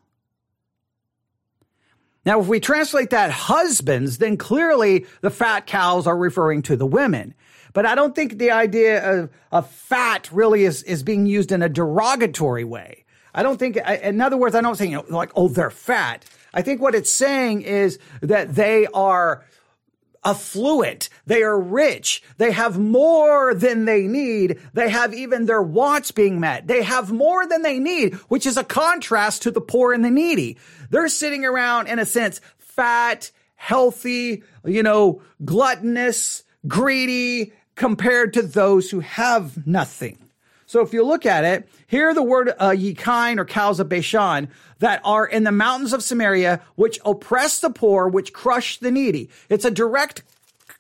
[2.26, 6.86] Now, if we translate that husbands, then clearly the fat cows are referring to the
[6.86, 7.34] women.
[7.74, 11.62] But I don't think the idea of, of fat really is, is being used in
[11.62, 13.06] a derogatory way.
[13.34, 16.26] I don't think, in other words, I don't think, you know, like, oh, they're fat.
[16.54, 19.46] I think what it's saying is that they are
[20.24, 21.10] affluent.
[21.26, 22.22] They are rich.
[22.38, 24.60] They have more than they need.
[24.74, 26.68] They have even their wants being met.
[26.68, 30.12] They have more than they need, which is a contrast to the poor and the
[30.12, 30.58] needy.
[30.90, 38.90] They're sitting around, in a sense, fat, healthy, you know, gluttonous, greedy, compared to those
[38.92, 40.18] who have nothing.
[40.70, 43.90] So if you look at it, here the word uh, ye kine or cows of
[43.90, 48.92] Bashan that are in the mountains of Samaria, which oppress the poor, which crush the
[48.92, 49.32] needy.
[49.50, 50.22] It's a direct,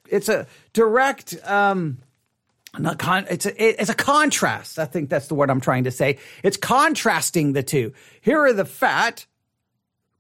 [0.08, 1.97] it's a direct, um,
[2.78, 4.78] not con- it's a, it's a contrast.
[4.78, 6.19] I think that's the word I'm trying to say.
[6.43, 7.91] It's contrasting the two.
[8.21, 9.25] Here are the fat,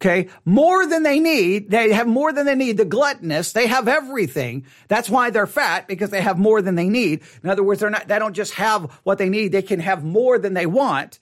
[0.01, 0.29] Okay.
[0.45, 1.71] More than they need.
[1.71, 2.77] They have more than they need.
[2.77, 4.65] The gluttonous, they have everything.
[4.87, 7.21] That's why they're fat because they have more than they need.
[7.43, 9.51] In other words, they're not, they don't just have what they need.
[9.51, 11.19] They can have more than they want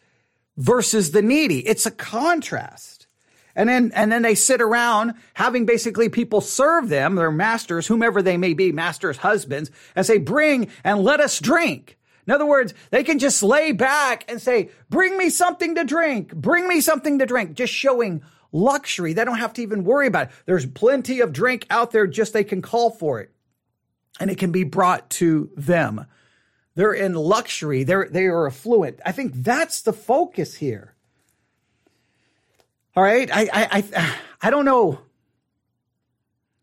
[0.58, 1.68] versus the needy.
[1.68, 3.08] It's a contrast.
[3.56, 8.22] And then, and then they sit around having basically people serve them, their masters, whomever
[8.22, 11.98] they may be, masters, husbands, and say, bring and let us drink.
[12.28, 16.36] In other words, they can just lay back and say, bring me something to drink.
[16.36, 17.56] Bring me something to drink.
[17.56, 18.22] Just showing
[18.58, 19.14] luxury.
[19.14, 20.34] They don't have to even worry about it.
[20.46, 23.32] There's plenty of drink out there, just they can call for it
[24.20, 26.06] and it can be brought to them.
[26.76, 27.84] They're in luxury.
[27.84, 29.00] They're, they are affluent.
[29.06, 30.94] I think that's the focus here.
[32.96, 33.30] All right.
[33.32, 35.00] I, I, I, I don't know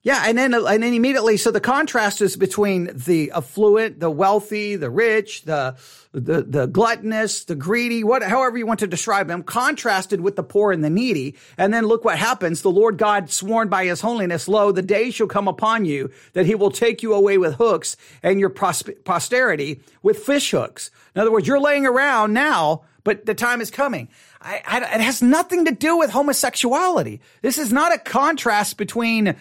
[0.05, 4.77] yeah, and then and then immediately, so the contrast is between the affluent, the wealthy,
[4.77, 5.77] the rich, the
[6.13, 10.43] the the gluttonous, the greedy, what however you want to describe them, contrasted with the
[10.43, 11.37] poor and the needy.
[11.57, 15.11] And then look what happens: the Lord God sworn by His holiness, lo, the day
[15.11, 19.81] shall come upon you that He will take you away with hooks, and your posterity
[20.03, 20.91] with fish hooks.
[21.15, 24.11] In other words, you're laying around now, but the time is coming.
[24.43, 27.23] I, I, it has nothing to do with homosexuality.
[27.41, 29.37] This is not a contrast between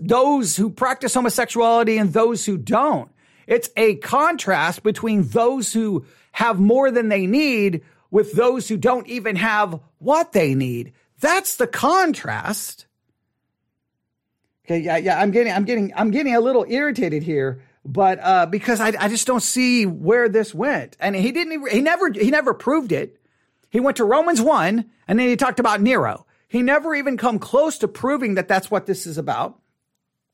[0.00, 3.10] those who practice homosexuality and those who don't.
[3.46, 9.06] It's a contrast between those who have more than they need with those who don't
[9.06, 10.92] even have what they need.
[11.20, 12.86] That's the contrast.
[14.64, 18.46] Okay, yeah, yeah, I'm getting, I'm getting, I'm getting a little irritated here, but uh,
[18.46, 22.30] because I, I just don't see where this went, and he didn't, he never, he
[22.30, 23.18] never proved it.
[23.70, 26.26] He went to Romans one, and then he talked about Nero.
[26.52, 29.58] He never even come close to proving that that's what this is about.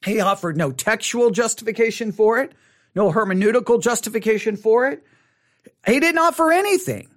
[0.05, 2.55] He offered no textual justification for it,
[2.93, 5.05] no hermeneutical justification for it.
[5.87, 7.09] He didn't offer anything.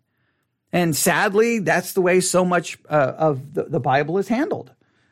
[0.72, 4.72] And sadly, that's the way so much uh, of the, the Bible is handled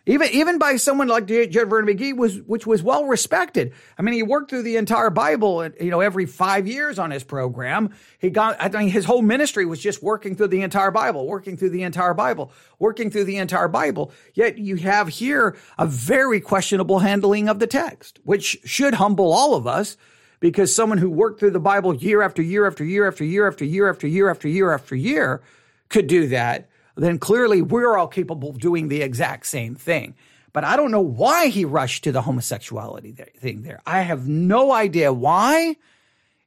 [0.10, 1.46] even even by someone like J.
[1.46, 3.74] Vernon McGee was which was well respected.
[3.98, 7.12] I mean, he worked through the entire Bible, uh, you know, every five years on
[7.12, 7.94] his program.
[8.18, 11.58] He got, I mean, his whole ministry was just working through the entire Bible, working
[11.58, 14.12] through the entire Bible, working through the entire Bible.
[14.34, 19.54] Yet you have here a very questionable handling of the text, which should humble all
[19.54, 19.96] of us.
[20.42, 23.66] Because someone who worked through the Bible year after year after year after year after
[23.66, 25.42] year after year after year after year
[25.90, 26.69] could do that
[27.04, 30.16] then clearly we're all capable of doing the exact same thing.
[30.52, 33.82] But I don't know why he rushed to the homosexuality thing there.
[33.86, 35.76] I have no idea why.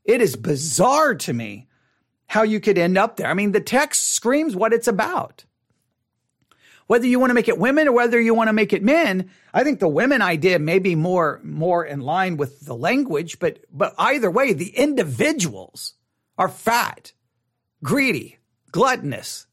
[0.05, 1.69] It is bizarre to me
[2.27, 3.29] how you could end up there.
[3.29, 5.45] I mean, the text screams what it's about.
[6.89, 9.31] Whether you want to make it women or whether you want to make it men,
[9.55, 13.65] I think the women idea may be more more in line with the language, but
[13.73, 15.95] but either way, the individuals
[16.37, 17.13] are fat,
[17.85, 18.39] greedy,
[18.73, 19.47] gluttonous,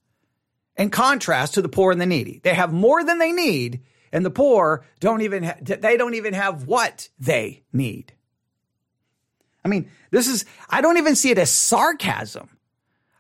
[0.80, 2.40] in contrast to the poor and the needy.
[2.44, 6.34] They have more than they need, and the poor don't even ha- they don't even
[6.34, 8.14] have what they need.
[9.64, 12.50] I mean, this is I don't even see it as sarcasm.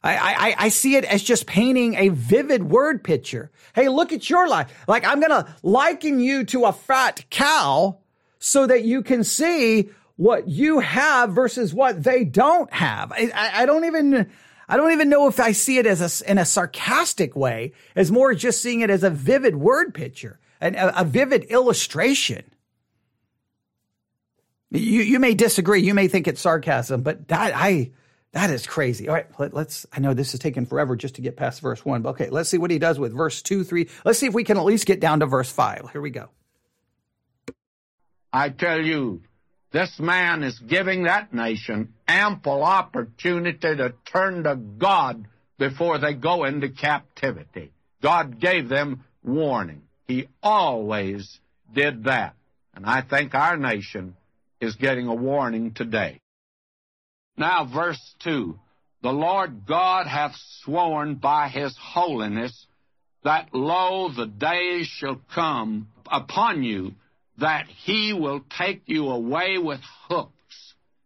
[0.01, 3.51] I, I, I see it as just painting a vivid word picture.
[3.75, 4.85] Hey, look at your life.
[4.87, 7.99] Like I'm to liken you to a fat cow
[8.39, 13.11] so that you can see what you have versus what they don't have.
[13.11, 14.31] I, I, I don't even,
[14.69, 18.11] I don't even know if I see it as a, in a sarcastic way, as
[18.11, 22.43] more just seeing it as a vivid word picture, and a, a vivid illustration.
[24.71, 25.81] You, you may disagree.
[25.81, 27.91] You may think it's sarcasm, but that, I,
[28.33, 29.09] That is crazy.
[29.09, 31.83] All right, let, us I know this is taking forever just to get past verse
[31.83, 33.89] one, but okay, let's see what he does with verse two, three.
[34.05, 35.89] Let's see if we can at least get down to verse five.
[35.91, 36.29] Here we go.
[38.31, 39.23] I tell you,
[39.71, 45.27] this man is giving that nation ample opportunity to turn to God
[45.59, 47.71] before they go into captivity.
[48.01, 49.83] God gave them warning.
[50.07, 51.39] He always
[51.71, 52.33] did that.
[52.73, 54.15] And I think our nation
[54.59, 56.19] is getting a warning today.
[57.37, 58.57] Now, verse 2
[59.03, 62.65] The Lord God hath sworn by his holiness
[63.23, 66.93] that, lo, the days shall come upon you
[67.37, 70.33] that he will take you away with hooks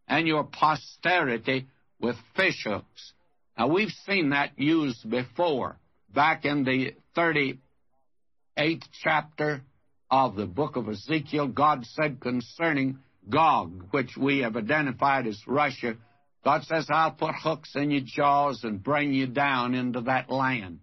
[0.08, 1.68] and your posterity
[2.00, 3.14] with fish hooks.
[3.58, 5.78] Now, we've seen that used before.
[6.14, 9.62] Back in the 38th chapter
[10.10, 15.96] of the book of Ezekiel, God said concerning Gog, which we have identified as Russia,
[16.44, 20.80] God says, I'll put hooks in your jaws and bring you down into that land.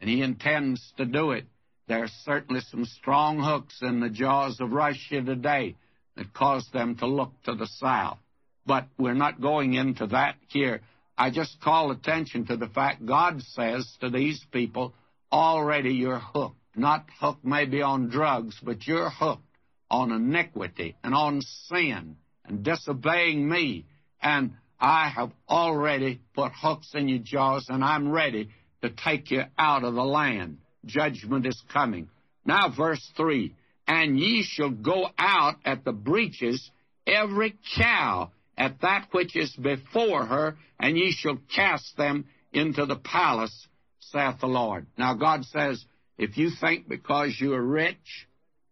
[0.00, 1.44] And He intends to do it.
[1.86, 5.76] There are certainly some strong hooks in the jaws of Russia today
[6.16, 8.18] that cause them to look to the south.
[8.66, 10.80] But we're not going into that here.
[11.18, 14.94] I just call attention to the fact God says to these people,
[15.30, 16.56] already you're hooked.
[16.74, 19.42] Not hooked maybe on drugs, but you're hooked
[19.90, 23.86] on iniquity and on sin and disobeying me.
[24.22, 28.48] And I have already put hooks in your jaws, and I'm ready
[28.82, 30.58] to take you out of the land.
[30.84, 32.08] Judgment is coming.
[32.44, 33.54] Now, verse 3
[33.86, 36.70] And ye shall go out at the breaches,
[37.06, 42.94] every cow at that which is before her, and ye shall cast them into the
[42.94, 43.66] palace,
[43.98, 44.86] saith the Lord.
[44.96, 45.84] Now, God says,
[46.16, 48.28] if you think because you are rich,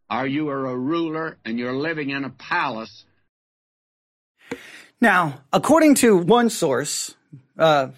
[0.09, 3.05] or you are a ruler, and you're living in a palace.
[5.01, 7.13] Now, according to one source,
[7.59, 7.89] uh,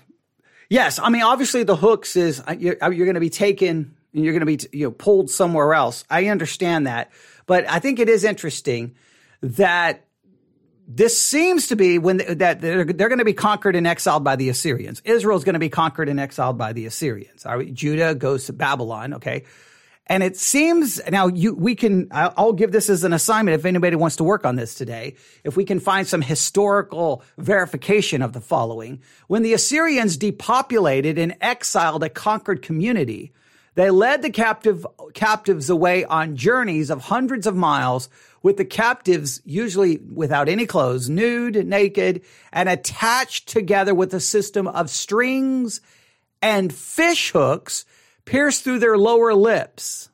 [0.71, 3.95] yes, I mean, obviously the hooks is uh, you're, uh, you're going to be taken
[4.15, 6.05] and you're going to be you know pulled somewhere else.
[6.09, 7.11] I understand that,
[7.45, 8.95] but I think it is interesting
[9.43, 10.07] that
[10.87, 14.37] this seems to be when that they're, they're going to be conquered and exiled by
[14.37, 15.01] the Assyrians.
[15.05, 17.47] Israel is going to be conquered and exiled by the Assyrians.
[17.47, 19.15] All right, Judah goes to Babylon.
[19.15, 19.45] Okay.
[20.09, 23.95] And it seems now you, we can, I'll give this as an assignment if anybody
[23.95, 25.15] wants to work on this today.
[25.45, 29.01] If we can find some historical verification of the following.
[29.29, 33.33] When the Assyrians depopulated and exiled a conquered community,
[33.75, 38.11] they led the captive, captives away on journeys of hundreds of miles
[38.43, 44.67] with the captives usually without any clothes, nude, naked, and attached together with a system
[44.67, 45.81] of strings
[46.41, 47.85] and fish hooks
[48.25, 50.09] pierced through their lower lips.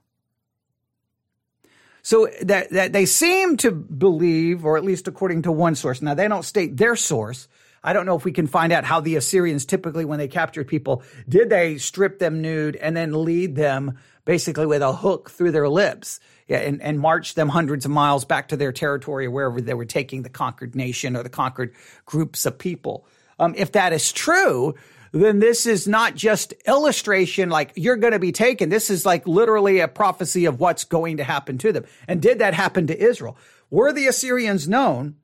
[2.02, 6.00] So that, that they seem to believe, or at least according to one source.
[6.00, 7.48] Now they don't state their source.
[7.84, 10.68] I don't know if we can find out how the Assyrians typically, when they captured
[10.68, 15.52] people, did they strip them nude and then lead them basically with a hook through
[15.52, 16.18] their lips?
[16.48, 19.84] And, and march them hundreds of miles back to their territory, or wherever they were
[19.84, 21.74] taking the conquered nation or the conquered
[22.06, 23.06] groups of people.
[23.38, 24.74] Um, if that is true,
[25.12, 28.68] then this is not just illustration like you're going to be taken.
[28.68, 31.84] This is like literally a prophecy of what's going to happen to them.
[32.06, 33.36] And did that happen to Israel?
[33.70, 35.16] Were the Assyrians known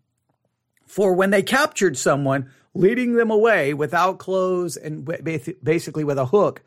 [0.87, 5.04] for when they captured someone, leading them away without clothes and
[5.62, 6.62] basically with a hook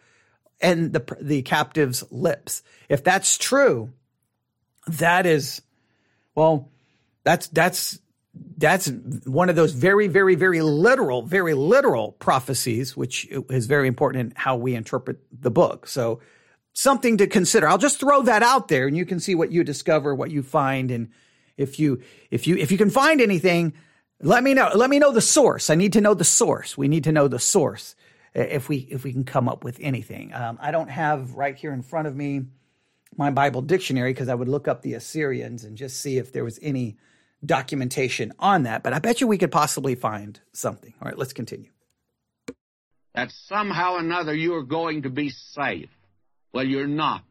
[0.59, 2.63] and the, the captive's lips?
[2.89, 3.91] If that's true,
[4.87, 5.61] that is,
[6.35, 6.69] well,
[7.23, 7.99] that's, that's,
[8.57, 8.89] that's
[9.25, 14.33] one of those very, very, very literal, very literal prophecies, which is very important in
[14.35, 15.87] how we interpret the book.
[15.87, 16.21] So
[16.73, 17.67] something to consider.
[17.67, 20.43] I'll just throw that out there and you can see what you discover, what you
[20.43, 20.91] find.
[20.91, 21.09] And
[21.57, 23.73] if you, if you, if you can find anything,
[24.21, 24.71] let me know.
[24.73, 25.69] Let me know the source.
[25.69, 26.77] I need to know the source.
[26.77, 27.95] We need to know the source
[28.33, 30.33] if we, if we can come up with anything.
[30.33, 32.45] Um, I don't have right here in front of me
[33.17, 36.43] my Bible dictionary because I would look up the Assyrians and just see if there
[36.43, 36.97] was any
[37.43, 38.83] documentation on that.
[38.83, 40.93] But I bet you we could possibly find something.
[41.01, 41.71] All right, let's continue.
[43.15, 45.89] That somehow or another you are going to be saved.
[46.53, 47.23] Well, you're not.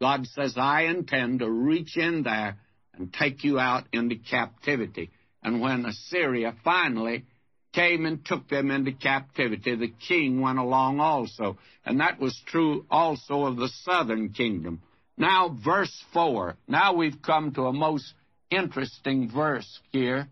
[0.00, 2.58] God says, I intend to reach in there
[2.94, 5.10] and take you out into captivity.
[5.42, 7.24] And when Assyria finally
[7.72, 11.58] came and took them into captivity, the king went along also.
[11.84, 14.82] And that was true also of the southern kingdom.
[15.18, 16.56] Now, verse 4.
[16.68, 18.14] Now we've come to a most
[18.50, 20.28] interesting verse here.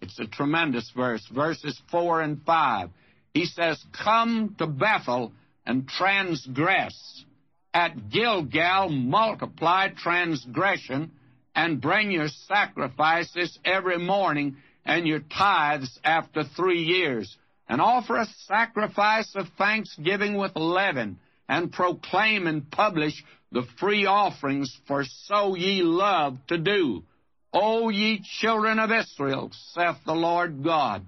[0.00, 1.24] It's a tremendous verse.
[1.32, 2.90] Verses 4 and 5.
[3.32, 5.32] He says, Come to Bethel
[5.64, 7.24] and transgress.
[7.72, 11.12] At Gilgal multiply transgression
[11.54, 17.36] and bring your sacrifices every morning and your tithes after three years.
[17.66, 21.18] and offer a sacrifice of thanksgiving with leaven,
[21.48, 23.24] and proclaim and publish
[23.54, 27.04] the free offerings, for so ye love to do.
[27.52, 31.06] O ye children of Israel, saith the Lord God.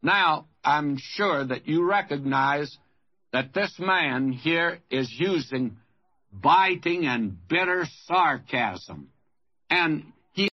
[0.00, 2.78] Now, I'm sure that you recognize
[3.32, 5.76] that this man here is using
[6.32, 9.08] biting and bitter sarcasm.
[9.68, 10.48] And he.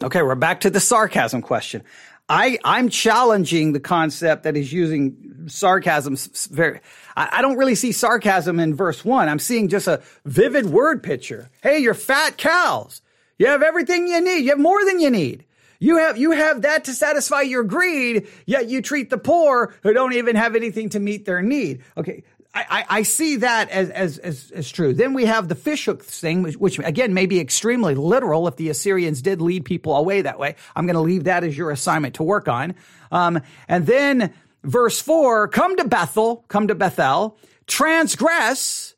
[0.00, 1.82] Okay, we're back to the sarcasm question.
[2.28, 6.16] I, I'm challenging the concept that he's using sarcasm
[6.50, 6.80] very,
[7.16, 9.28] I, I don't really see sarcasm in verse one.
[9.28, 11.50] I'm seeing just a vivid word picture.
[11.62, 13.00] Hey, you're fat cows.
[13.38, 14.40] You have everything you need.
[14.40, 15.44] You have more than you need.
[15.80, 19.92] You have, you have that to satisfy your greed, yet you treat the poor who
[19.92, 21.82] don't even have anything to meet their need.
[21.96, 22.24] Okay.
[22.68, 24.94] I, I, see that as, as, as, as, true.
[24.94, 28.68] Then we have the fishhook thing, which, which, again may be extremely literal if the
[28.70, 30.56] Assyrians did lead people away that way.
[30.74, 32.74] I'm going to leave that as your assignment to work on.
[33.12, 34.32] Um, and then
[34.64, 38.94] verse four, come to Bethel, come to Bethel, transgress,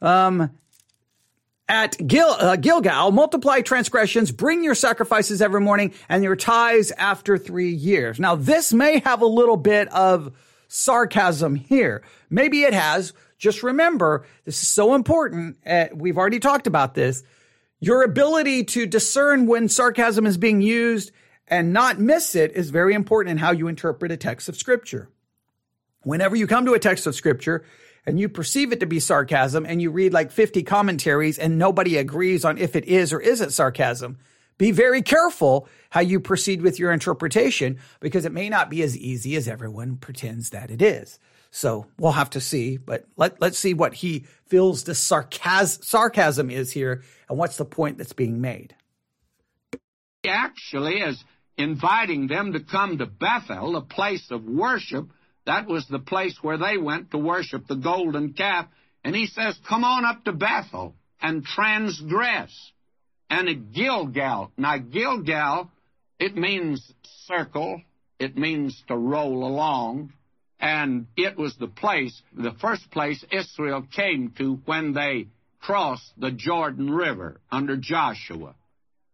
[0.00, 0.50] um,
[1.68, 7.38] at Gil, uh, Gilgal, multiply transgressions, bring your sacrifices every morning, and your tithes after
[7.38, 8.20] three years.
[8.20, 10.32] Now, this may have a little bit of
[10.68, 12.02] sarcasm here.
[12.30, 13.12] Maybe it has.
[13.38, 15.58] Just remember, this is so important.
[15.66, 17.22] Uh, we've already talked about this.
[17.80, 21.12] Your ability to discern when sarcasm is being used
[21.48, 25.08] and not miss it is very important in how you interpret a text of scripture.
[26.02, 27.64] Whenever you come to a text of scripture,
[28.06, 31.96] and you perceive it to be sarcasm and you read like 50 commentaries and nobody
[31.96, 34.18] agrees on if it is or isn't sarcasm,
[34.58, 38.96] be very careful how you proceed with your interpretation because it may not be as
[38.96, 41.18] easy as everyone pretends that it is.
[41.50, 46.50] So we'll have to see, but let, let's see what he feels the sarcas- sarcasm
[46.50, 48.74] is here and what's the point that's being made.
[50.22, 51.22] He actually is
[51.56, 55.08] inviting them to come to Bethel, a place of worship
[55.46, 58.66] that was the place where they went to worship the golden calf.
[59.04, 62.72] And he says, Come on up to Bethel and transgress.
[63.28, 65.70] And at Gilgal, now Gilgal,
[66.18, 66.92] it means
[67.26, 67.82] circle,
[68.18, 70.12] it means to roll along,
[70.60, 75.28] and it was the place, the first place Israel came to when they
[75.60, 78.54] crossed the Jordan River under Joshua.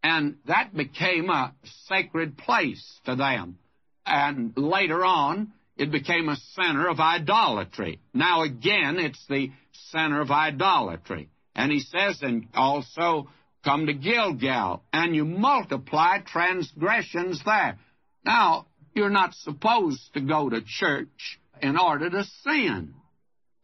[0.02, 1.54] And that became a
[1.86, 3.58] sacred place to them.
[4.04, 8.00] And later on, it became a center of idolatry.
[8.12, 9.50] Now again, it's the
[9.90, 11.28] center of idolatry.
[11.54, 13.28] And he says, and also
[13.64, 17.78] come to Gilgal, and you multiply transgressions there.
[18.24, 22.94] Now, you're not supposed to go to church in order to sin.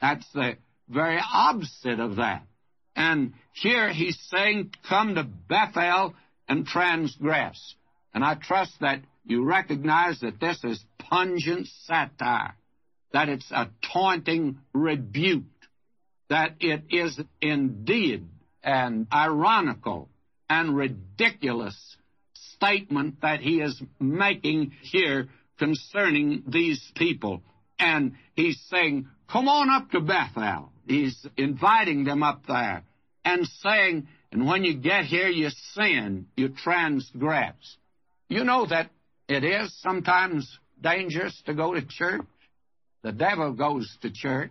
[0.01, 0.57] That's the
[0.88, 2.46] very opposite of that.
[2.96, 6.14] And here he's saying, come to Bethel
[6.49, 7.74] and transgress.
[8.14, 12.57] And I trust that you recognize that this is pungent satire,
[13.12, 15.44] that it's a taunting rebuke,
[16.28, 18.26] that it is indeed
[18.62, 20.09] an ironical
[20.48, 21.76] and ridiculous
[22.34, 25.28] statement that he is making here
[25.59, 27.42] concerning these people.
[27.78, 30.72] And he's saying, Come on up to Bethel.
[30.86, 32.82] He's inviting them up there
[33.24, 37.76] and saying, And when you get here, you sin, you transgress.
[38.28, 38.90] You know that
[39.28, 42.22] it is sometimes dangerous to go to church.
[43.02, 44.50] The devil goes to church.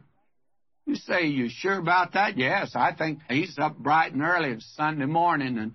[0.88, 2.38] You say, you sure about that?
[2.38, 5.74] Yes, I think he's up bright and early on Sunday morning and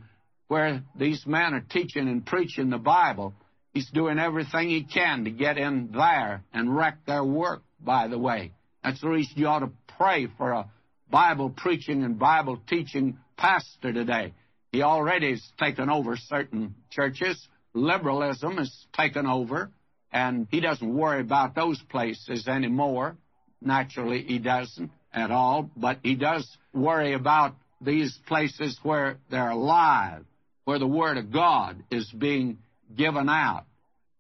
[0.48, 3.34] where these men are teaching and preaching the Bible,
[3.74, 8.18] he's doing everything he can to get in there and wreck their work, by the
[8.18, 8.52] way.
[8.82, 10.70] That's the reason you ought to pray for a
[11.10, 14.32] Bible preaching and Bible teaching pastor today.
[14.72, 17.46] He already has taken over certain churches.
[17.74, 19.70] Liberalism has taken over
[20.10, 23.18] and he doesn't worry about those places anymore.
[23.60, 30.24] Naturally, he doesn't at all, but he does worry about these places where they're alive,
[30.64, 32.58] where the Word of God is being
[32.96, 33.64] given out.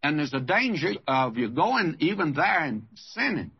[0.02, 3.52] And there's a danger of you going even there and sinning.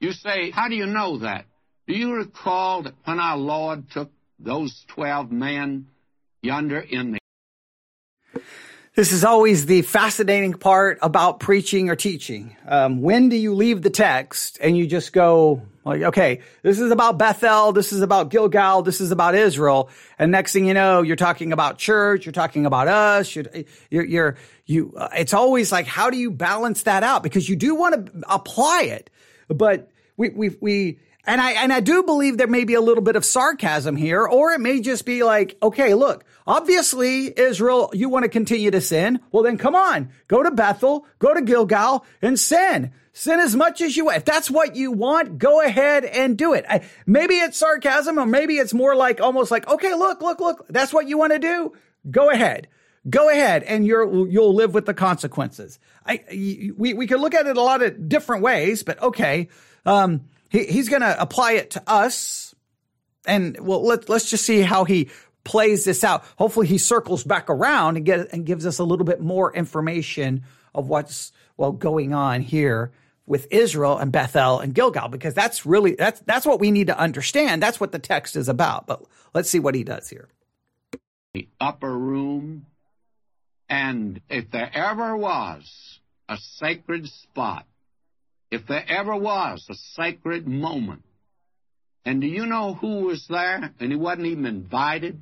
[0.00, 1.46] You say, How do you know that?
[1.86, 5.86] Do you recall that when our Lord took those 12 men
[6.42, 7.18] yonder in the
[8.94, 12.56] this is always the fascinating part about preaching or teaching.
[12.66, 16.92] Um, when do you leave the text and you just go like, okay, this is
[16.92, 21.02] about Bethel, this is about Gilgal, this is about Israel, and next thing you know,
[21.02, 23.44] you're talking about church, you're talking about us, you're,
[23.90, 24.94] you're, you're you.
[24.96, 27.22] Uh, it's always like, how do you balance that out?
[27.22, 29.10] Because you do want to apply it,
[29.48, 33.02] but we we we And I, and I do believe there may be a little
[33.02, 38.08] bit of sarcasm here, or it may just be like, okay, look, obviously Israel, you
[38.08, 39.20] want to continue to sin.
[39.32, 42.92] Well, then come on, go to Bethel, go to Gilgal and sin.
[43.16, 44.16] Sin as much as you want.
[44.16, 46.64] If that's what you want, go ahead and do it.
[46.68, 50.66] I, maybe it's sarcasm or maybe it's more like almost like, okay, look, look, look,
[50.68, 51.72] that's what you want to do.
[52.10, 52.66] Go ahead.
[53.08, 55.78] Go ahead and you're, you'll live with the consequences.
[56.04, 59.48] I, we, we could look at it a lot of different ways, but okay.
[59.86, 62.54] Um, he, he's going to apply it to us.
[63.26, 65.08] And well, let, let's just see how he
[65.44, 66.24] plays this out.
[66.36, 70.44] Hopefully he circles back around and get, and gives us a little bit more information
[70.74, 72.92] of what's, well, going on here
[73.26, 76.98] with Israel and Bethel and Gilgal, because that's really, that's, that's what we need to
[76.98, 77.62] understand.
[77.62, 78.86] That's what the text is about.
[78.86, 80.28] But let's see what he does here.
[81.32, 82.66] The upper room.
[83.68, 87.66] And if there ever was a sacred spot
[88.54, 91.02] if there ever was a sacred moment.
[92.04, 93.72] And do you know who was there?
[93.80, 95.20] And he wasn't even invited?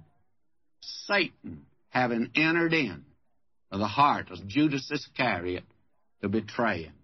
[0.82, 3.04] Satan having entered in
[3.70, 5.64] the heart of Judas Iscariot
[6.20, 6.94] to betray him.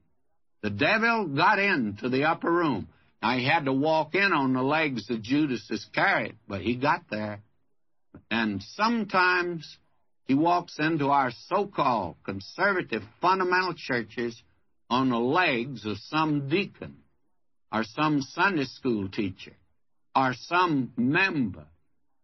[0.63, 2.89] The devil got into the upper room.
[3.23, 7.05] Now, he had to walk in on the legs of Judas Iscariot, but he got
[7.11, 7.41] there.
[8.31, 9.77] And sometimes
[10.25, 14.41] he walks into our so called conservative fundamental churches
[14.91, 16.97] on the legs of some deacon
[17.73, 19.55] or some Sunday school teacher
[20.15, 21.67] or some member.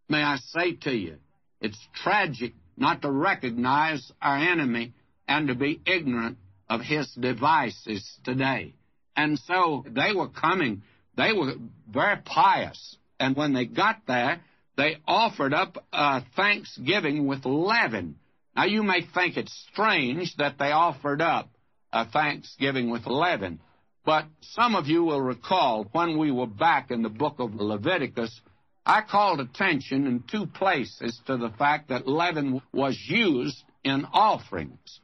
[0.08, 1.16] May I say to you,
[1.64, 4.92] it's tragic not to recognize our enemy
[5.26, 6.36] and to be ignorant
[6.68, 8.74] of his devices today.
[9.16, 10.82] And so they were coming,
[11.16, 11.54] they were
[11.90, 12.98] very pious.
[13.18, 14.42] And when they got there,
[14.76, 18.16] they offered up uh, thanksgiving with leaven.
[18.54, 21.48] Now you may think it's strange that they offered up
[21.92, 23.60] uh, Thanksgiving with leaven.
[24.04, 28.38] But some of you will recall when we were back in the book of Leviticus,
[28.86, 35.00] I called attention in two places to the fact that leaven was used in offerings.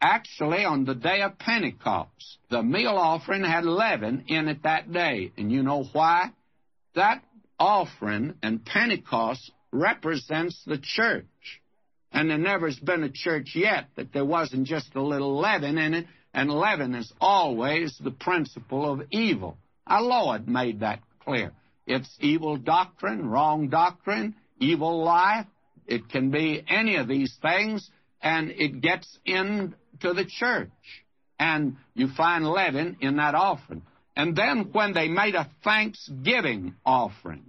[0.00, 5.32] Actually, on the day of Pentecost, the meal offering had leaven in it that day.
[5.38, 6.32] And you know why?
[6.94, 7.22] That
[7.58, 11.24] offering and Pentecost represents the church.
[12.12, 15.94] And there never's been a church yet that there wasn't just a little leaven in
[15.94, 19.56] it and leaven is always the principle of evil.
[19.86, 21.52] Our Lord made that clear.
[21.86, 25.46] It's evil doctrine, wrong doctrine, evil life.
[25.86, 27.90] It can be any of these things,
[28.22, 30.70] and it gets into the church.
[31.38, 33.82] And you find leaven in that offering.
[34.14, 37.44] And then when they made a thanksgiving offering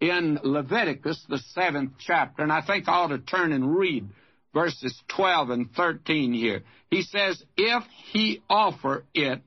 [0.00, 4.08] in Leviticus, the seventh chapter, and I think I ought to turn and read
[4.54, 6.62] verses 12 and 13 here.
[6.90, 9.42] He says, If he offer it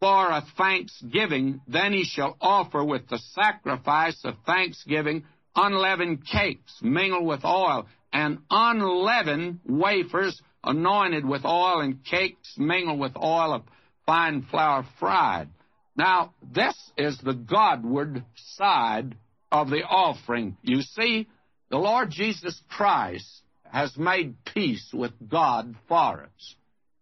[0.00, 5.24] for a thanksgiving, then he shall offer with the sacrifice of thanksgiving
[5.56, 13.16] unleavened cakes mingled with oil, and unleavened wafers anointed with oil, and cakes mingled with
[13.16, 13.62] oil of
[14.06, 15.48] fine flour fried.
[15.96, 18.24] Now, this is the Godward
[18.54, 19.16] side
[19.50, 20.56] of the offering.
[20.62, 21.26] You see,
[21.70, 26.54] the Lord Jesus Christ has made peace with God for us.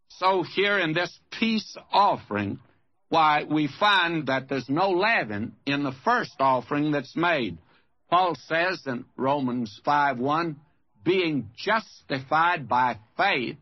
[0.09, 2.59] So here in this peace offering,
[3.09, 7.59] why we find that there's no leaven in the first offering that's made.
[8.11, 10.57] Paul says in Romans 5:1,
[11.05, 13.59] being justified by faith,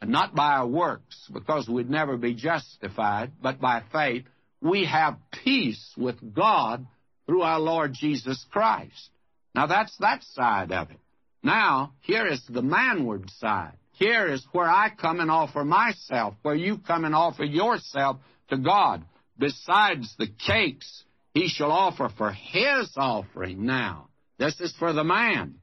[0.00, 4.24] and not by our works, because we'd never be justified, but by faith,
[4.60, 6.86] we have peace with God
[7.26, 9.10] through our Lord Jesus Christ.
[9.54, 10.98] Now that's that side of it.
[11.42, 13.76] Now, here is the manward side.
[13.92, 18.16] Here is where I come and offer myself, where you come and offer yourself
[18.48, 19.04] to God.
[19.38, 24.08] Besides the cakes, he shall offer for his offering now.
[24.38, 25.56] This is for the man,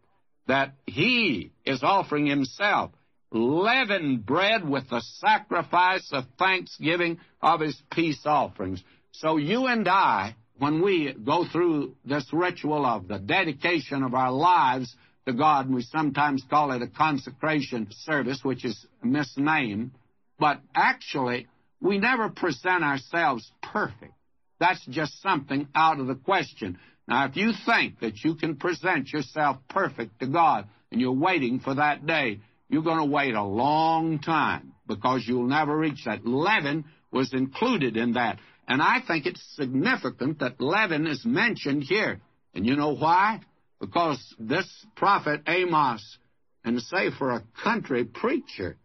[0.48, 2.92] that he is offering himself
[3.32, 8.84] leavened bread with the sacrifice of thanksgiving of his peace offerings.
[9.14, 14.32] So you and I, when we go through this ritual of the dedication of our
[14.32, 14.94] lives
[15.26, 19.92] to God, we sometimes call it a consecration service, which is misnamed,
[20.40, 21.48] but actually,
[21.82, 24.14] we never present ourselves perfect.
[24.60, 26.78] That's just something out of the question.
[27.08, 31.60] Now, if you think that you can present yourself perfect to God and you're waiting
[31.60, 36.26] for that day, you're going to wait a long time because you'll never reach that.
[36.26, 38.38] Leaven was included in that.
[38.68, 42.22] And I think it's significant that leaven is mentioned here.
[42.54, 43.42] And you know why?
[43.80, 46.18] Because this prophet Amos,
[46.64, 48.78] and say for a country preacher,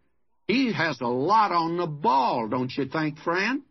[0.47, 3.65] he has a lot on the ball, don't you think, friends?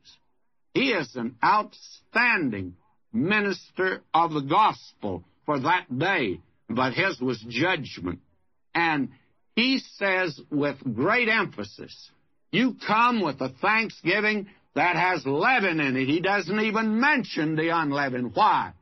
[0.74, 2.76] He is an outstanding
[3.14, 8.20] minister of the gospel for that day, but his was judgment.
[8.74, 9.10] And
[9.56, 12.12] he says with great emphasis,
[12.52, 16.08] you come with a thanksgiving that has leaven in it.
[16.08, 18.32] He doesn't even mention the unleavened.
[18.34, 18.74] Why?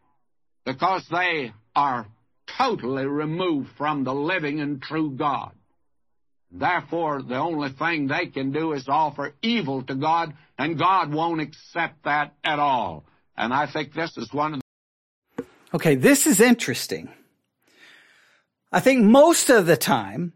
[0.65, 2.07] Because they are
[2.57, 5.51] totally removed from the living and true God.
[6.54, 11.41] Therefore, the only thing they can do is offer evil to God, and God won't
[11.41, 13.06] accept that at all.
[13.36, 14.62] And I think this is one of
[15.38, 15.45] the.
[15.74, 17.10] Okay, this is interesting.
[18.72, 20.34] I think most of the time,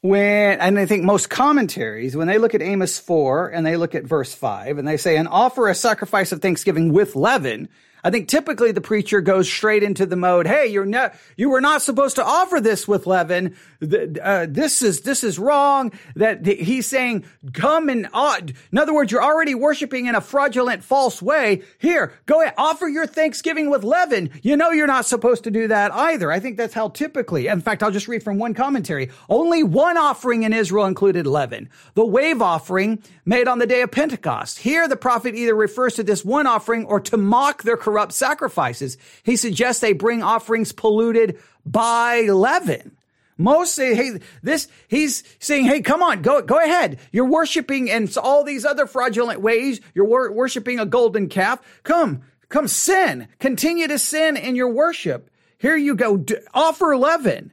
[0.00, 3.94] when, and I think most commentaries, when they look at Amos 4 and they look
[3.94, 7.68] at verse 5 and they say, and offer a sacrifice of thanksgiving with leaven,
[8.04, 11.60] I think typically the preacher goes straight into the mode, hey, you're not, you were
[11.60, 13.56] not supposed to offer this with leaven.
[13.80, 15.92] Uh, this is, this is wrong.
[16.16, 18.40] That he's saying, come and, uh,
[18.72, 21.62] in other words, you're already worshiping in a fraudulent, false way.
[21.78, 24.30] Here, go ahead, offer your thanksgiving with leaven.
[24.42, 26.32] You know you're not supposed to do that either.
[26.32, 29.10] I think that's how typically, in fact, I'll just read from one commentary.
[29.28, 31.70] Only one offering in Israel included leaven.
[31.94, 34.58] The wave offering made on the day of Pentecost.
[34.58, 38.96] Here, the prophet either refers to this one offering or to mock their corrupt sacrifices.
[39.22, 42.96] He suggests they bring offerings polluted by leaven.
[43.36, 46.98] Most say, hey, this, he's saying, hey, come on, go, go ahead.
[47.12, 49.80] You're worshiping in all these other fraudulent ways.
[49.94, 51.60] You're wor- worshiping a golden calf.
[51.82, 53.28] Come, come sin.
[53.38, 55.30] Continue to sin in your worship.
[55.58, 56.16] Here you go.
[56.16, 57.52] D- offer leaven.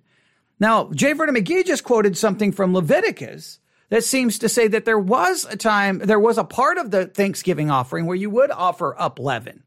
[0.57, 1.13] Now, J.
[1.13, 3.59] Vernon McGee just quoted something from Leviticus
[3.89, 7.07] that seems to say that there was a time, there was a part of the
[7.07, 9.63] Thanksgiving offering where you would offer up leaven.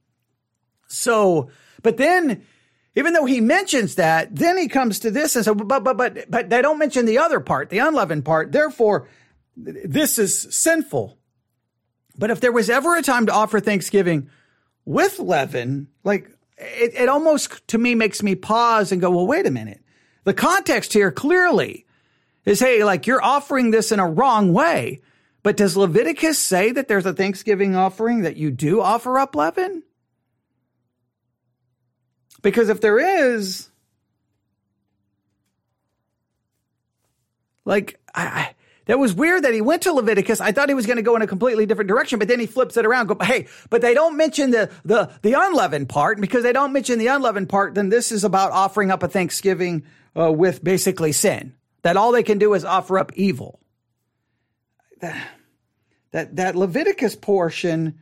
[0.93, 1.51] So,
[1.83, 2.45] but then,
[2.95, 6.31] even though he mentions that, then he comes to this and says, but, but, but,
[6.31, 8.53] but they don't mention the other part, the unleavened part.
[8.53, 9.09] Therefore,
[9.57, 11.19] this is sinful.
[12.17, 14.29] But if there was ever a time to offer Thanksgiving
[14.85, 16.29] with leaven, like
[16.59, 19.81] it, it almost to me makes me pause and go, well, wait a minute.
[20.25, 21.87] The context here clearly
[22.45, 25.01] is, hey, like you're offering this in a wrong way.
[25.43, 29.83] But does Leviticus say that there's a Thanksgiving offering that you do offer up leaven?
[32.43, 33.69] Because if there is,
[37.65, 38.55] like, I, I,
[38.87, 40.41] that was weird that he went to Leviticus.
[40.41, 42.47] I thought he was going to go in a completely different direction, but then he
[42.47, 43.07] flips it around.
[43.07, 46.99] Go, hey, but they don't mention the the the unleavened part because they don't mention
[46.99, 47.75] the unleavened part.
[47.75, 49.85] Then this is about offering up a Thanksgiving
[50.19, 51.55] uh, with basically sin.
[51.83, 53.61] That all they can do is offer up evil.
[55.01, 55.29] That
[56.11, 58.01] that, that Leviticus portion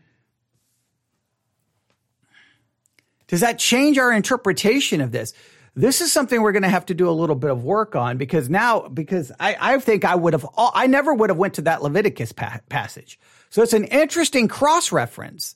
[3.31, 5.33] Does that change our interpretation of this?
[5.77, 8.17] This is something we're going to have to do a little bit of work on
[8.17, 11.63] because now, because I, I think I would have, I never would have went to
[11.63, 13.21] that Leviticus pa- passage.
[13.51, 15.55] So it's an interesting cross reference.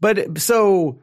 [0.00, 0.98] But so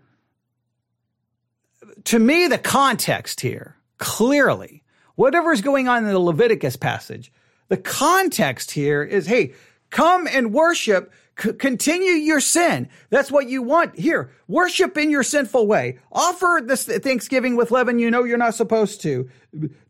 [2.04, 4.84] to me, the context here clearly,
[5.16, 7.32] whatever is going on in the Leviticus passage,
[7.70, 9.54] the context here is, hey,
[9.92, 12.90] come and worship C- continue your sin.
[13.10, 14.32] That's what you want here.
[14.48, 16.00] Worship in your sinful way.
[16.12, 19.30] Offer this Thanksgiving with leaven you know you're not supposed to.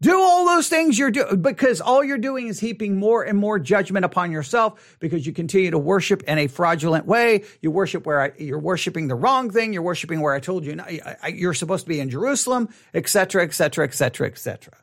[0.02, 3.60] Do all those things you're doing because all you're doing is heaping more and more
[3.60, 7.44] judgment upon yourself because you continue to worship in a fraudulent way.
[7.62, 9.74] You worship where I, you're worshiping the wrong thing.
[9.74, 10.82] You're worshiping where I told you
[11.30, 14.74] you're supposed to be in Jerusalem, etc., etc., etc., etc.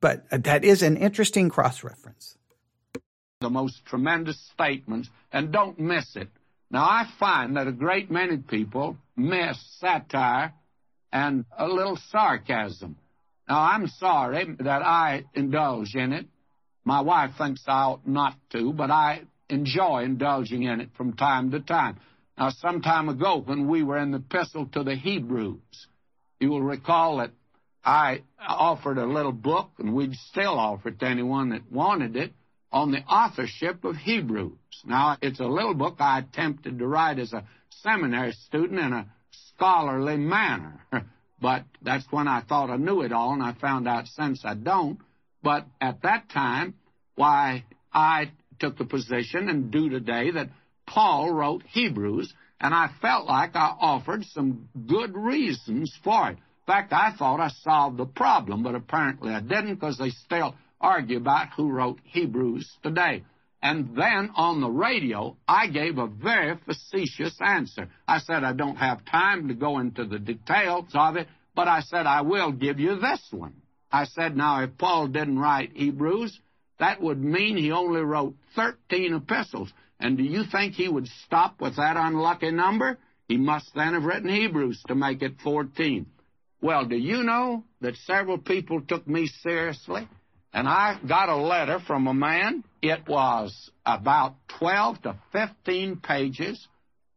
[0.00, 2.37] But uh, that is an interesting cross reference
[3.40, 6.28] the most tremendous statements, and don't miss it.
[6.70, 10.52] Now, I find that a great many people miss satire
[11.12, 12.96] and a little sarcasm.
[13.48, 16.26] Now, I'm sorry that I indulge in it.
[16.84, 21.52] My wife thinks I ought not to, but I enjoy indulging in it from time
[21.52, 21.98] to time.
[22.36, 25.86] Now, some time ago, when we were in the epistle to the Hebrews,
[26.40, 27.30] you will recall that
[27.84, 32.32] I offered a little book, and we'd still offer it to anyone that wanted it,
[32.70, 34.52] on the authorship of Hebrews.
[34.84, 37.44] Now, it's a little book I attempted to write as a
[37.82, 39.06] seminary student in a
[39.54, 40.80] scholarly manner,
[41.40, 44.54] but that's when I thought I knew it all, and I found out since I
[44.54, 44.98] don't.
[45.42, 46.74] But at that time,
[47.14, 50.50] why, I took the position and do today that
[50.86, 56.32] Paul wrote Hebrews, and I felt like I offered some good reasons for it.
[56.32, 60.54] In fact, I thought I solved the problem, but apparently I didn't because they still
[60.80, 63.24] argue about who wrote Hebrews today.
[63.60, 67.88] And then on the radio, I gave a very facetious answer.
[68.06, 71.26] I said, I don't have time to go into the details of it,
[71.56, 73.54] but I said, I will give you this one.
[73.90, 76.38] I said, now, if Paul didn't write Hebrews,
[76.78, 79.72] that would mean he only wrote 13 epistles.
[79.98, 82.98] And do you think he would stop with that unlucky number?
[83.26, 86.06] He must then have written Hebrews to make it 14.
[86.60, 90.08] Well, do you know that several people took me seriously?
[90.52, 92.64] And I got a letter from a man.
[92.80, 96.66] It was about 12 to 15 pages,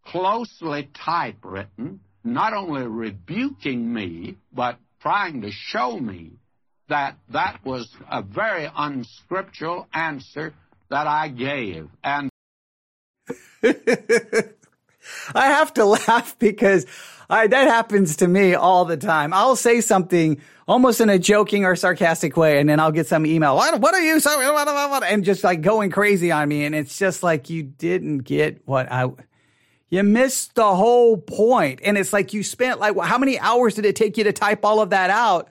[0.05, 6.33] closely typewritten, not only rebuking me, but trying to show me
[6.89, 10.53] that that was a very unscriptural answer
[10.89, 11.87] that I gave.
[12.03, 12.29] And
[15.33, 16.85] I have to laugh because
[17.29, 19.33] I, that happens to me all the time.
[19.33, 20.41] I'll say something
[20.71, 23.57] almost in a joking or sarcastic way, and then I'll get some email.
[23.57, 24.21] What, what are you?
[24.23, 28.89] And just like going crazy on me, and it's just like you didn't get what
[28.89, 29.09] I.
[29.89, 33.85] You missed the whole point, and it's like you spent like how many hours did
[33.85, 35.49] it take you to type all of that out?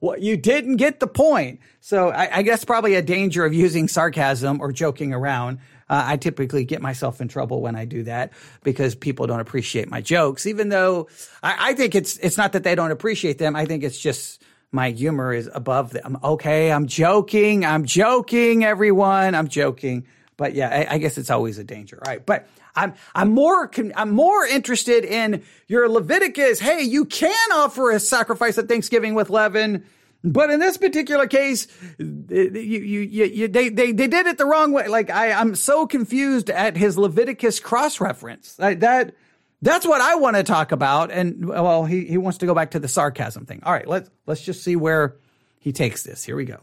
[0.00, 1.60] Well, you didn't get the point.
[1.80, 5.58] So I, I guess probably a danger of using sarcasm or joking around.
[5.90, 9.90] Uh, I typically get myself in trouble when I do that because people don't appreciate
[9.90, 11.08] my jokes, even though
[11.42, 13.56] I, I think it's, it's not that they don't appreciate them.
[13.56, 14.40] I think it's just
[14.72, 16.18] my humor is above them.
[16.22, 16.70] Okay.
[16.70, 17.64] I'm joking.
[17.64, 19.34] I'm joking, everyone.
[19.34, 20.06] I'm joking.
[20.36, 22.00] But yeah, I, I guess it's always a danger.
[22.06, 22.24] right?
[22.24, 26.60] But I'm, I'm more, I'm more interested in your Leviticus.
[26.60, 29.84] Hey, you can offer a sacrifice at Thanksgiving with leaven
[30.22, 31.66] but in this particular case,
[31.98, 34.86] you, you, you, they, they, they did it the wrong way.
[34.88, 38.58] Like I, I'm so confused at his Leviticus cross reference.
[38.58, 39.14] Like that,
[39.62, 41.10] that's what I want to talk about.
[41.10, 43.60] And well, he, he wants to go back to the sarcasm thing.
[43.62, 45.16] All right, let's, let's just see where
[45.58, 46.24] he takes this.
[46.24, 46.58] Here we go.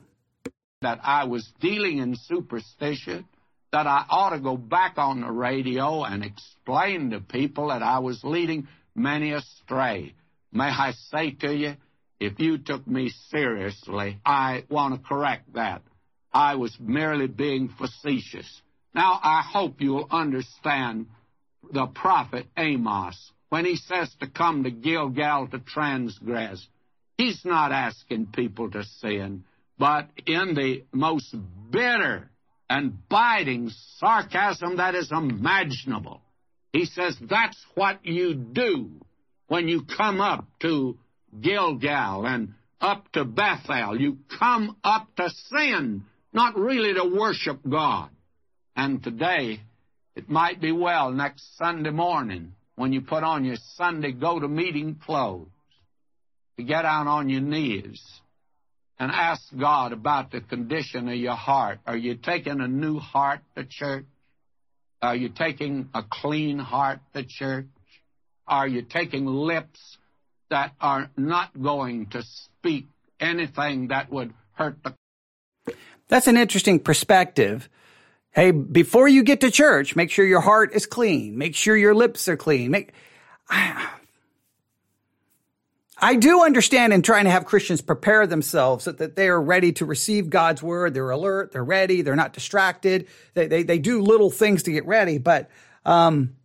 [0.82, 3.26] That I was dealing in superstition,
[3.72, 8.00] that I ought to go back on the radio and explain to people that I
[8.00, 10.14] was leading many astray.
[10.52, 11.76] May I say to you,
[12.20, 15.84] if you took me seriously, I want to correct that.
[16.34, 18.62] I was merely being facetious.
[18.93, 21.08] Now, I hope you'll understand
[21.72, 26.66] the prophet Amos when he says to come to Gilgal to transgress.
[27.18, 29.45] He's not asking people to sin,
[29.80, 31.36] but in the most
[31.72, 32.30] bitter
[32.70, 36.22] and biting sarcasm that is imaginable.
[36.74, 38.91] He says that's what you do
[39.47, 40.97] when you come up to
[41.39, 43.99] Gilgal and up to Bethel.
[43.99, 46.03] You come up to sin,
[46.34, 48.10] not really to worship God.
[48.76, 49.62] And today,
[50.18, 54.47] it might be well next Sunday morning when you put on your Sunday go to
[54.47, 55.47] meeting clothes
[56.57, 58.01] to get out on your knees
[58.97, 61.78] and ask God about the condition of your heart.
[61.86, 64.07] Are you taking a new heart to church?
[65.03, 67.68] Are you taking a clean heart to church?
[68.47, 69.99] Are you taking lips
[70.49, 72.88] that are not going to speak
[73.20, 74.95] anything that would hurt the.
[76.07, 77.70] That's an interesting perspective.
[78.38, 81.39] Hey, before you get to church, make sure your heart is clean.
[81.39, 82.69] Make sure your lips are clean.
[82.69, 82.93] Make,
[83.49, 83.89] I,
[85.97, 89.71] I do understand in trying to have Christians prepare themselves so that they are ready
[89.73, 90.93] to receive God's word.
[90.93, 91.51] They're alert.
[91.51, 92.03] They're ready.
[92.03, 93.07] They're not distracted.
[93.33, 95.17] They, they, they do little things to get ready.
[95.17, 95.49] But,
[95.83, 96.35] um,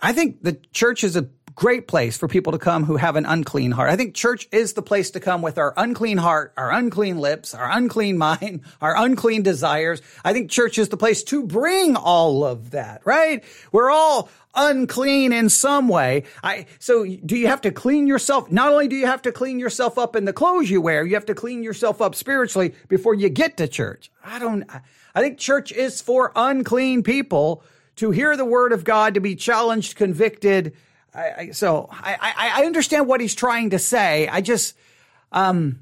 [0.00, 3.26] I think the church is a great place for people to come who have an
[3.26, 3.90] unclean heart.
[3.90, 7.52] I think church is the place to come with our unclean heart, our unclean lips,
[7.52, 10.00] our unclean mind, our unclean desires.
[10.24, 13.42] I think church is the place to bring all of that, right?
[13.72, 16.22] We're all unclean in some way.
[16.44, 18.52] I, so do you have to clean yourself?
[18.52, 21.14] Not only do you have to clean yourself up in the clothes you wear, you
[21.14, 24.12] have to clean yourself up spiritually before you get to church.
[24.24, 24.64] I don't,
[25.12, 27.64] I think church is for unclean people
[27.96, 30.76] to hear the word of God, to be challenged, convicted.
[31.14, 34.28] I, I, so I, I, understand what he's trying to say.
[34.28, 34.76] I just,
[35.32, 35.80] um,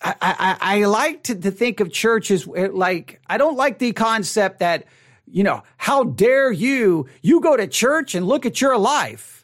[0.00, 3.92] I, I, I like to, to think of church as like, I don't like the
[3.92, 4.86] concept that,
[5.26, 9.40] you know, how dare you, you go to church and look at your life.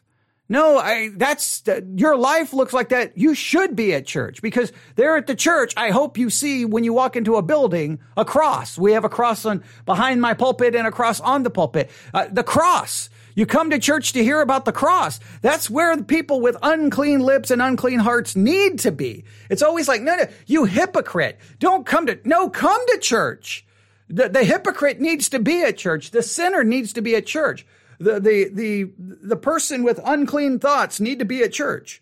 [0.49, 1.61] No, I, that's,
[1.95, 3.17] your life looks like that.
[3.17, 6.85] You should be at church because there at the church, I hope you see when
[6.85, 8.77] you walk into a building, a cross.
[8.77, 11.91] We have a cross on behind my pulpit and a cross on the pulpit.
[12.13, 13.09] Uh, the cross.
[13.37, 15.21] You come to church to hear about the cross.
[15.41, 19.23] That's where the people with unclean lips and unclean hearts need to be.
[19.49, 21.39] It's always like, no, no, you hypocrite.
[21.59, 23.65] Don't come to, no, come to church.
[24.09, 26.11] The, the hypocrite needs to be at church.
[26.11, 27.65] The sinner needs to be at church
[27.99, 32.01] the, the, the, the person with unclean thoughts need to be at church.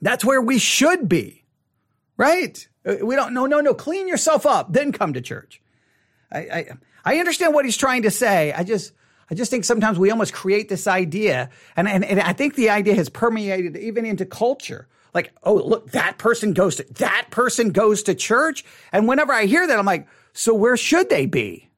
[0.00, 1.44] That's where we should be,
[2.16, 2.66] right?
[2.86, 5.60] Uh, we don't, no, no, no, clean yourself up, then come to church.
[6.30, 6.66] I, I,
[7.04, 8.52] I understand what he's trying to say.
[8.52, 8.92] I just,
[9.30, 12.70] I just think sometimes we almost create this idea, and, and, and I think the
[12.70, 14.88] idea has permeated even into culture.
[15.14, 18.64] Like, oh, look, that person goes to, that person goes to church.
[18.92, 21.68] And whenever I hear that, I'm like, so where should they be?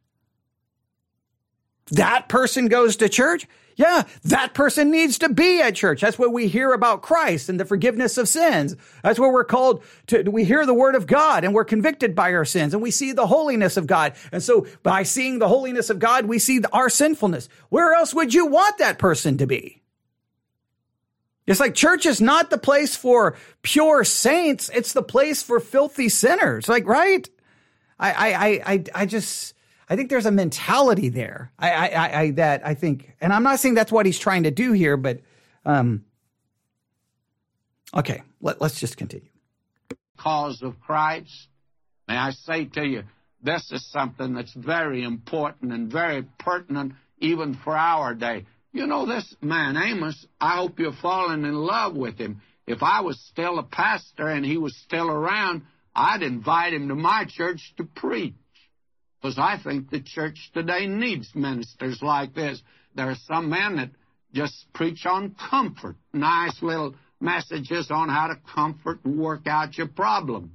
[1.90, 3.46] that person goes to church.
[3.80, 6.02] Yeah, that person needs to be at church.
[6.02, 8.76] That's what we hear about Christ and the forgiveness of sins.
[9.02, 12.34] That's where we're called to, we hear the word of God and we're convicted by
[12.34, 14.16] our sins and we see the holiness of God.
[14.32, 17.48] And so by seeing the holiness of God, we see our sinfulness.
[17.70, 19.80] Where else would you want that person to be?
[21.46, 24.70] It's like church is not the place for pure saints.
[24.74, 26.68] It's the place for filthy sinners.
[26.68, 27.26] Like, right?
[27.98, 29.54] I, I, I, I just,
[29.90, 31.50] I think there's a mentality there.
[31.58, 34.52] I, I, I, that I think, and I'm not saying that's what he's trying to
[34.52, 35.18] do here, but,
[35.64, 36.04] um,
[37.92, 39.28] okay, let, let's just continue.
[40.16, 41.48] Cause of Christ.
[42.06, 43.02] May I say to you,
[43.42, 48.46] this is something that's very important and very pertinent even for our day.
[48.72, 52.42] You know, this man, Amos, I hope you're falling in love with him.
[52.64, 55.62] If I was still a pastor and he was still around,
[55.96, 58.34] I'd invite him to my church to preach.
[59.20, 62.62] Because I think the church today needs ministers like this.
[62.94, 63.90] There are some men that
[64.32, 69.88] just preach on comfort, nice little messages on how to comfort and work out your
[69.88, 70.52] problems.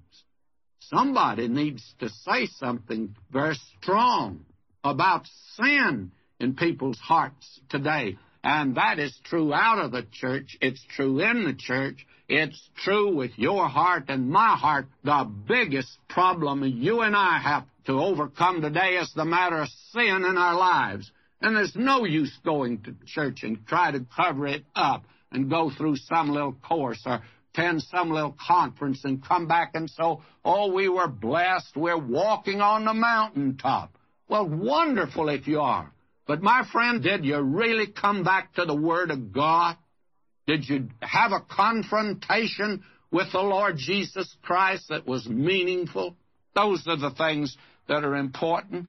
[0.79, 4.45] Somebody needs to say something very strong
[4.83, 8.17] about sin in people's hearts today.
[8.43, 10.57] And that is true out of the church.
[10.61, 12.05] It's true in the church.
[12.27, 14.85] It's true with your heart and my heart.
[15.03, 20.25] The biggest problem you and I have to overcome today is the matter of sin
[20.25, 21.11] in our lives.
[21.41, 25.69] And there's no use going to church and try to cover it up and go
[25.69, 27.21] through some little course or
[27.53, 31.75] attend some little conference and come back and so, oh, we were blessed.
[31.75, 33.97] We're walking on the mountaintop.
[34.27, 35.91] Well, wonderful if you are.
[36.27, 39.77] But my friend, did you really come back to the Word of God?
[40.47, 46.15] Did you have a confrontation with the Lord Jesus Christ that was meaningful?
[46.55, 47.55] Those are the things
[47.87, 48.87] that are important.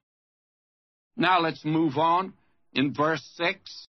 [1.15, 2.33] Now let's move on
[2.73, 3.87] in verse 6.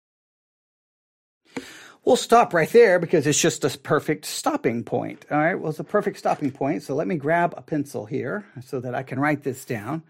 [2.05, 5.25] We'll stop right there because it's just a perfect stopping point.
[5.31, 6.83] All right, well, it's a perfect stopping point.
[6.83, 10.03] So let me grab a pencil here so that I can write this down.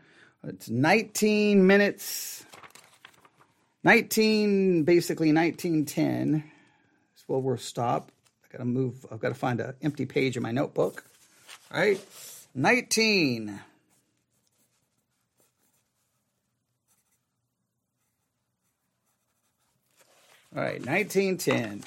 [0.44, 2.46] It's 19 minutes,
[3.84, 6.44] 19, basically 1910
[7.16, 8.12] is where we'll stop.
[8.44, 11.06] I gotta move, I've got to find an empty page in my notebook.
[11.72, 12.04] All right,
[12.56, 13.60] 19.
[20.56, 21.84] All right, 1910.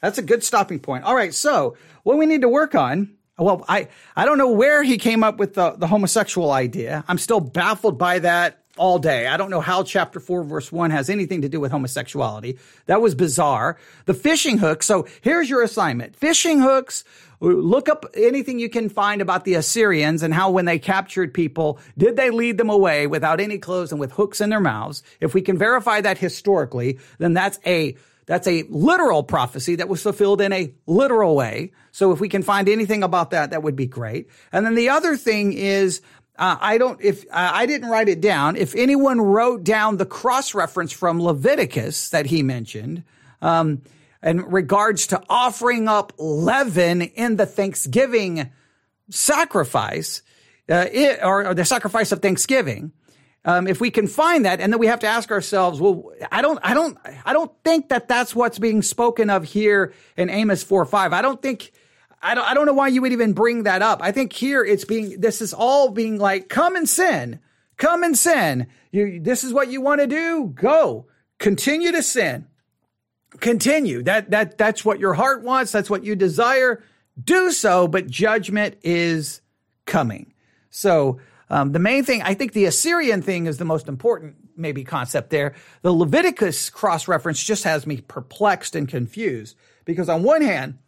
[0.00, 1.04] That's a good stopping point.
[1.04, 3.14] All right, so what we need to work on.
[3.38, 7.04] Well, I, I don't know where he came up with the, the homosexual idea.
[7.08, 9.26] I'm still baffled by that all day.
[9.26, 12.58] I don't know how chapter 4 verse 1 has anything to do with homosexuality.
[12.86, 13.78] That was bizarre.
[14.06, 14.82] The fishing hook.
[14.82, 16.16] So here's your assignment.
[16.16, 17.04] Fishing hooks.
[17.40, 21.78] Look up anything you can find about the Assyrians and how when they captured people,
[21.98, 25.02] did they lead them away without any clothes and with hooks in their mouths?
[25.20, 27.96] If we can verify that historically, then that's a
[28.26, 31.72] that's a literal prophecy that was fulfilled in a literal way.
[31.92, 34.28] So if we can find anything about that, that would be great.
[34.52, 36.02] And then the other thing is
[36.38, 40.06] uh, I don't, if uh, I didn't write it down, if anyone wrote down the
[40.06, 43.04] cross reference from Leviticus that he mentioned,
[43.40, 43.82] um,
[44.22, 48.50] in regards to offering up leaven in the Thanksgiving
[49.08, 50.22] sacrifice,
[50.68, 52.92] uh, it, or, or, the sacrifice of Thanksgiving,
[53.44, 56.42] um, if we can find that, and then we have to ask ourselves, well, I
[56.42, 60.64] don't, I don't, I don't think that that's what's being spoken of here in Amos
[60.64, 61.12] four five.
[61.12, 61.72] I don't think
[62.26, 64.00] I don't, I don't know why you would even bring that up.
[64.02, 67.38] I think here it's being, this is all being like, come and sin,
[67.76, 68.66] come and sin.
[68.90, 70.52] You, this is what you want to do.
[70.54, 71.06] Go
[71.38, 72.46] continue to sin.
[73.40, 74.02] Continue.
[74.02, 75.70] That, that, that's what your heart wants.
[75.70, 76.82] That's what you desire.
[77.22, 79.40] Do so, but judgment is
[79.84, 80.32] coming.
[80.70, 84.82] So, um, the main thing, I think the Assyrian thing is the most important maybe
[84.82, 85.54] concept there.
[85.82, 90.78] The Leviticus cross reference just has me perplexed and confused because on one hand,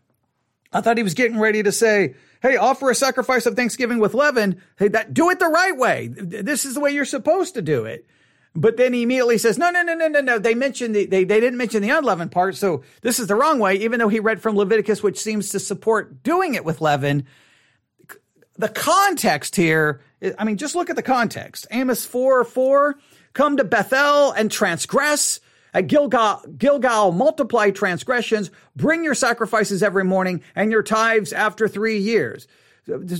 [0.73, 4.15] I thought he was getting ready to say, Hey, offer a sacrifice of thanksgiving with
[4.15, 4.63] leaven.
[4.77, 6.09] Hey, that, do it the right way.
[6.09, 8.07] This is the way you're supposed to do it.
[8.55, 10.39] But then he immediately says, no, no, no, no, no, no.
[10.39, 12.57] They mentioned the, they, they didn't mention the unleavened part.
[12.57, 15.61] So this is the wrong way, even though he read from Leviticus, which seems to
[15.61, 17.27] support doing it with leaven.
[18.57, 20.01] The context here,
[20.39, 21.67] I mean, just look at the context.
[21.71, 22.99] Amos 4, 4,
[23.33, 25.41] come to Bethel and transgress
[25.75, 31.99] at Gilgal, Gilgal, multiply transgressions, bring your sacrifices every morning and your tithes after three
[31.99, 32.47] years.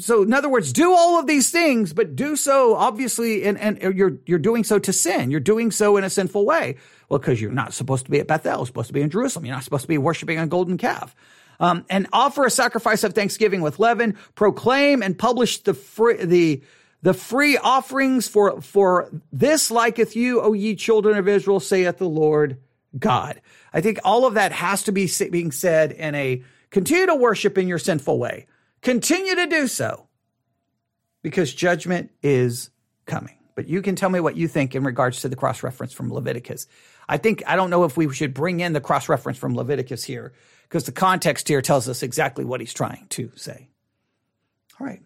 [0.01, 4.17] So, in other words, do all of these things, but do so obviously, and, you're,
[4.25, 5.31] you're doing so to sin.
[5.31, 6.77] You're doing so in a sinful way.
[7.09, 9.45] Well, because you're not supposed to be at Bethel, you're supposed to be in Jerusalem.
[9.45, 11.15] You're not supposed to be worshiping a golden calf.
[11.61, 16.63] Um, and offer a sacrifice of thanksgiving with leaven, proclaim and publish the free, the,
[17.03, 22.09] the free offerings for, for this liketh you, O ye children of Israel, saith the
[22.09, 22.59] Lord
[22.99, 23.41] God.
[23.73, 27.59] I think all of that has to be being said in a continue to worship
[27.59, 28.47] in your sinful way.
[28.83, 30.07] Continue to do so
[31.23, 32.71] because judgment is
[33.07, 33.35] coming.
[33.55, 36.13] But you can tell me what you think in regards to the cross reference from
[36.13, 36.69] Leviticus.
[37.09, 40.05] I think, I don't know if we should bring in the cross reference from Leviticus
[40.05, 40.33] here
[40.63, 43.69] because the context here tells us exactly what he's trying to say.
[44.81, 45.03] All right.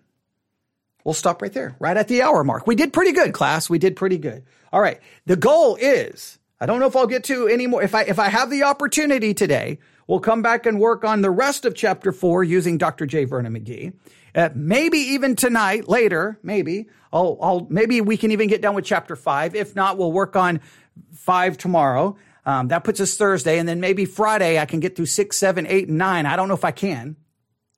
[1.04, 2.66] We'll stop right there, right at the hour mark.
[2.66, 3.68] We did pretty good, class.
[3.68, 4.44] We did pretty good.
[4.72, 5.00] All right.
[5.26, 7.82] The goal is, I don't know if I'll get to any more.
[7.82, 11.30] If I, if I have the opportunity today, we'll come back and work on the
[11.30, 13.06] rest of chapter four using Dr.
[13.06, 13.24] J.
[13.24, 13.92] Vernon McGee.
[14.34, 18.84] Uh, maybe even tonight, later, maybe I'll, I'll, maybe we can even get done with
[18.84, 19.54] chapter five.
[19.54, 20.60] If not, we'll work on
[21.12, 22.16] five tomorrow.
[22.44, 25.66] Um, that puts us Thursday, and then maybe Friday I can get through six, seven,
[25.66, 26.26] eight, and nine.
[26.26, 27.16] I don't know if I can.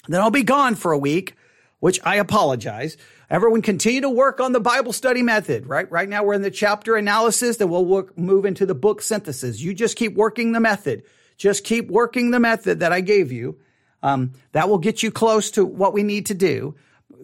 [0.09, 1.35] Then I'll be gone for a week,
[1.81, 2.97] which I apologize.
[3.31, 5.91] Everyone continue to work on the Bible study method, right?
[5.91, 9.61] Right now we're in the chapter analysis, then we'll work, move into the book synthesis.
[9.61, 11.05] You just keep working the method.
[11.37, 13.59] Just keep working the method that I gave you.
[14.03, 16.75] Um, that will get you close to what we need to do.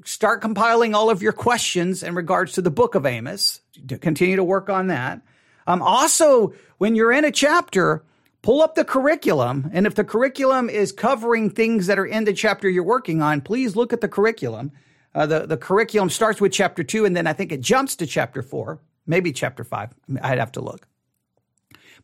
[0.04, 3.60] Start compiling all of your questions in regards to the book of Amos.
[4.00, 5.20] Continue to work on that.
[5.66, 8.02] Um, also, when you're in a chapter,
[8.40, 9.70] pull up the curriculum.
[9.74, 13.42] And if the curriculum is covering things that are in the chapter you're working on,
[13.42, 14.72] please look at the curriculum.
[15.14, 18.06] Uh, the, the curriculum starts with chapter two, and then I think it jumps to
[18.06, 19.90] chapter four, maybe chapter five.
[20.22, 20.86] I'd have to look.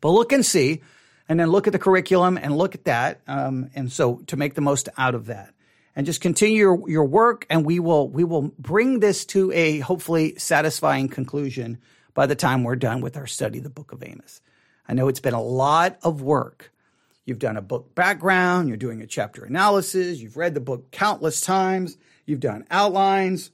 [0.01, 0.81] But look and see
[1.29, 3.21] and then look at the curriculum and look at that.
[3.27, 5.53] Um, and so to make the most out of that
[5.95, 9.79] and just continue your, your work and we will, we will bring this to a
[9.79, 11.79] hopefully satisfying conclusion
[12.13, 14.41] by the time we're done with our study, of the book of Amos.
[14.87, 16.71] I know it's been a lot of work.
[17.25, 21.41] You've done a book background, you're doing a chapter analysis, you've read the book countless
[21.41, 21.97] times,
[22.27, 23.49] you've done outlines,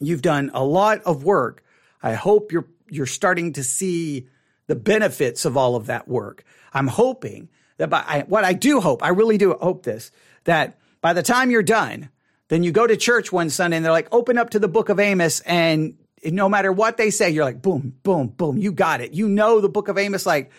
[0.00, 1.62] you've done a lot of work.
[2.02, 4.26] I hope you're, you're starting to see
[4.66, 6.42] the benefits of all of that work.
[6.72, 10.10] I'm hoping that by I, what I do hope, I really do hope this,
[10.44, 12.10] that by the time you're done,
[12.48, 14.88] then you go to church one Sunday and they're like, open up to the book
[14.88, 19.00] of Amos and no matter what they say, you're like, boom, boom, boom, you got
[19.00, 19.12] it.
[19.12, 20.50] You know the book of Amos, like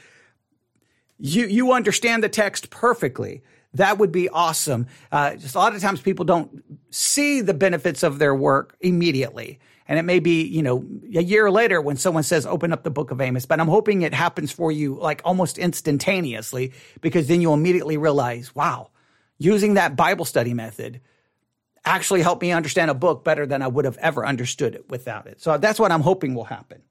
[1.18, 3.44] you, you understand the text perfectly.
[3.74, 4.88] That would be awesome.
[5.12, 9.60] Uh, just a lot of times people don't see the benefits of their work immediately.
[9.88, 12.92] And it may be, you know, a year later when someone says, open up the
[12.92, 17.42] book of Amos, but I'm hoping it happens for you like almost instantaneously because then
[17.42, 18.92] you'll immediately realize, wow,
[19.40, 21.02] using that Bible study method
[21.86, 25.26] actually helped me understand a book better than I would have ever understood it without
[25.26, 25.42] it.
[25.42, 26.84] So that's what I'm hoping will happen.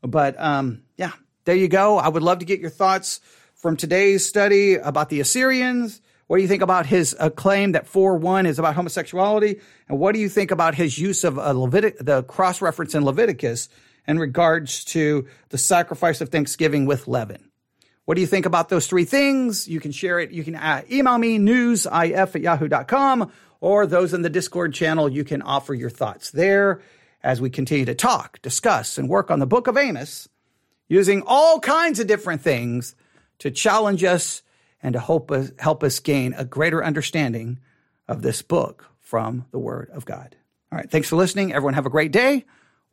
[0.00, 1.12] But, um, yeah,
[1.44, 1.98] there you go.
[1.98, 3.20] I would love to get your thoughts
[3.56, 7.90] from today's study about the Assyrians what do you think about his uh, claim that
[7.90, 9.60] 4-1 is about homosexuality?
[9.88, 13.04] And what do you think about his use of uh, Levitic- the cross reference in
[13.04, 13.70] Leviticus
[14.06, 17.50] in regards to the sacrifice of thanksgiving with leaven?
[18.04, 19.68] What do you think about those three things?
[19.68, 20.30] You can share it.
[20.30, 25.08] You can uh, email me newsif at yahoo.com or those in the Discord channel.
[25.08, 26.82] You can offer your thoughts there
[27.22, 30.28] as we continue to talk, discuss, and work on the book of Amos
[30.88, 32.94] using all kinds of different things
[33.38, 34.42] to challenge us
[34.82, 37.58] and to help us, help us gain a greater understanding
[38.06, 40.36] of this book from the Word of God.
[40.70, 40.90] All right.
[40.90, 41.52] Thanks for listening.
[41.52, 42.44] Everyone have a great day.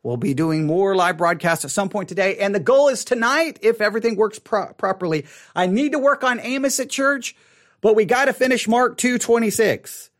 [0.02, 2.38] We'll be doing more live broadcasts at some point today.
[2.38, 6.38] And the goal is tonight, if everything works pro- properly, I need to work on
[6.40, 7.34] Amos at church,
[7.80, 10.10] but we got to finish Mark 226.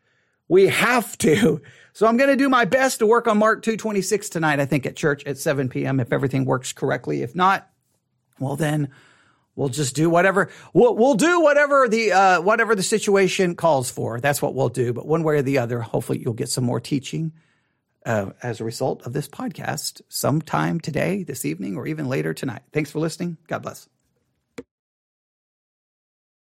[0.49, 1.61] We have to.
[1.93, 4.85] So I'm going to do my best to work on Mark 226 tonight, I think
[4.85, 5.99] at church at 7 p.m.
[5.99, 7.21] if everything works correctly.
[7.23, 7.69] If not,
[8.39, 8.89] well, then
[9.57, 14.21] We'll just do whatever we'll, we'll do whatever the uh, whatever the situation calls for.
[14.21, 14.93] That's what we'll do.
[14.93, 17.33] But one way or the other, hopefully you'll get some more teaching
[18.05, 22.61] uh, as a result of this podcast sometime today, this evening, or even later tonight.
[22.71, 23.37] Thanks for listening.
[23.47, 23.89] God bless.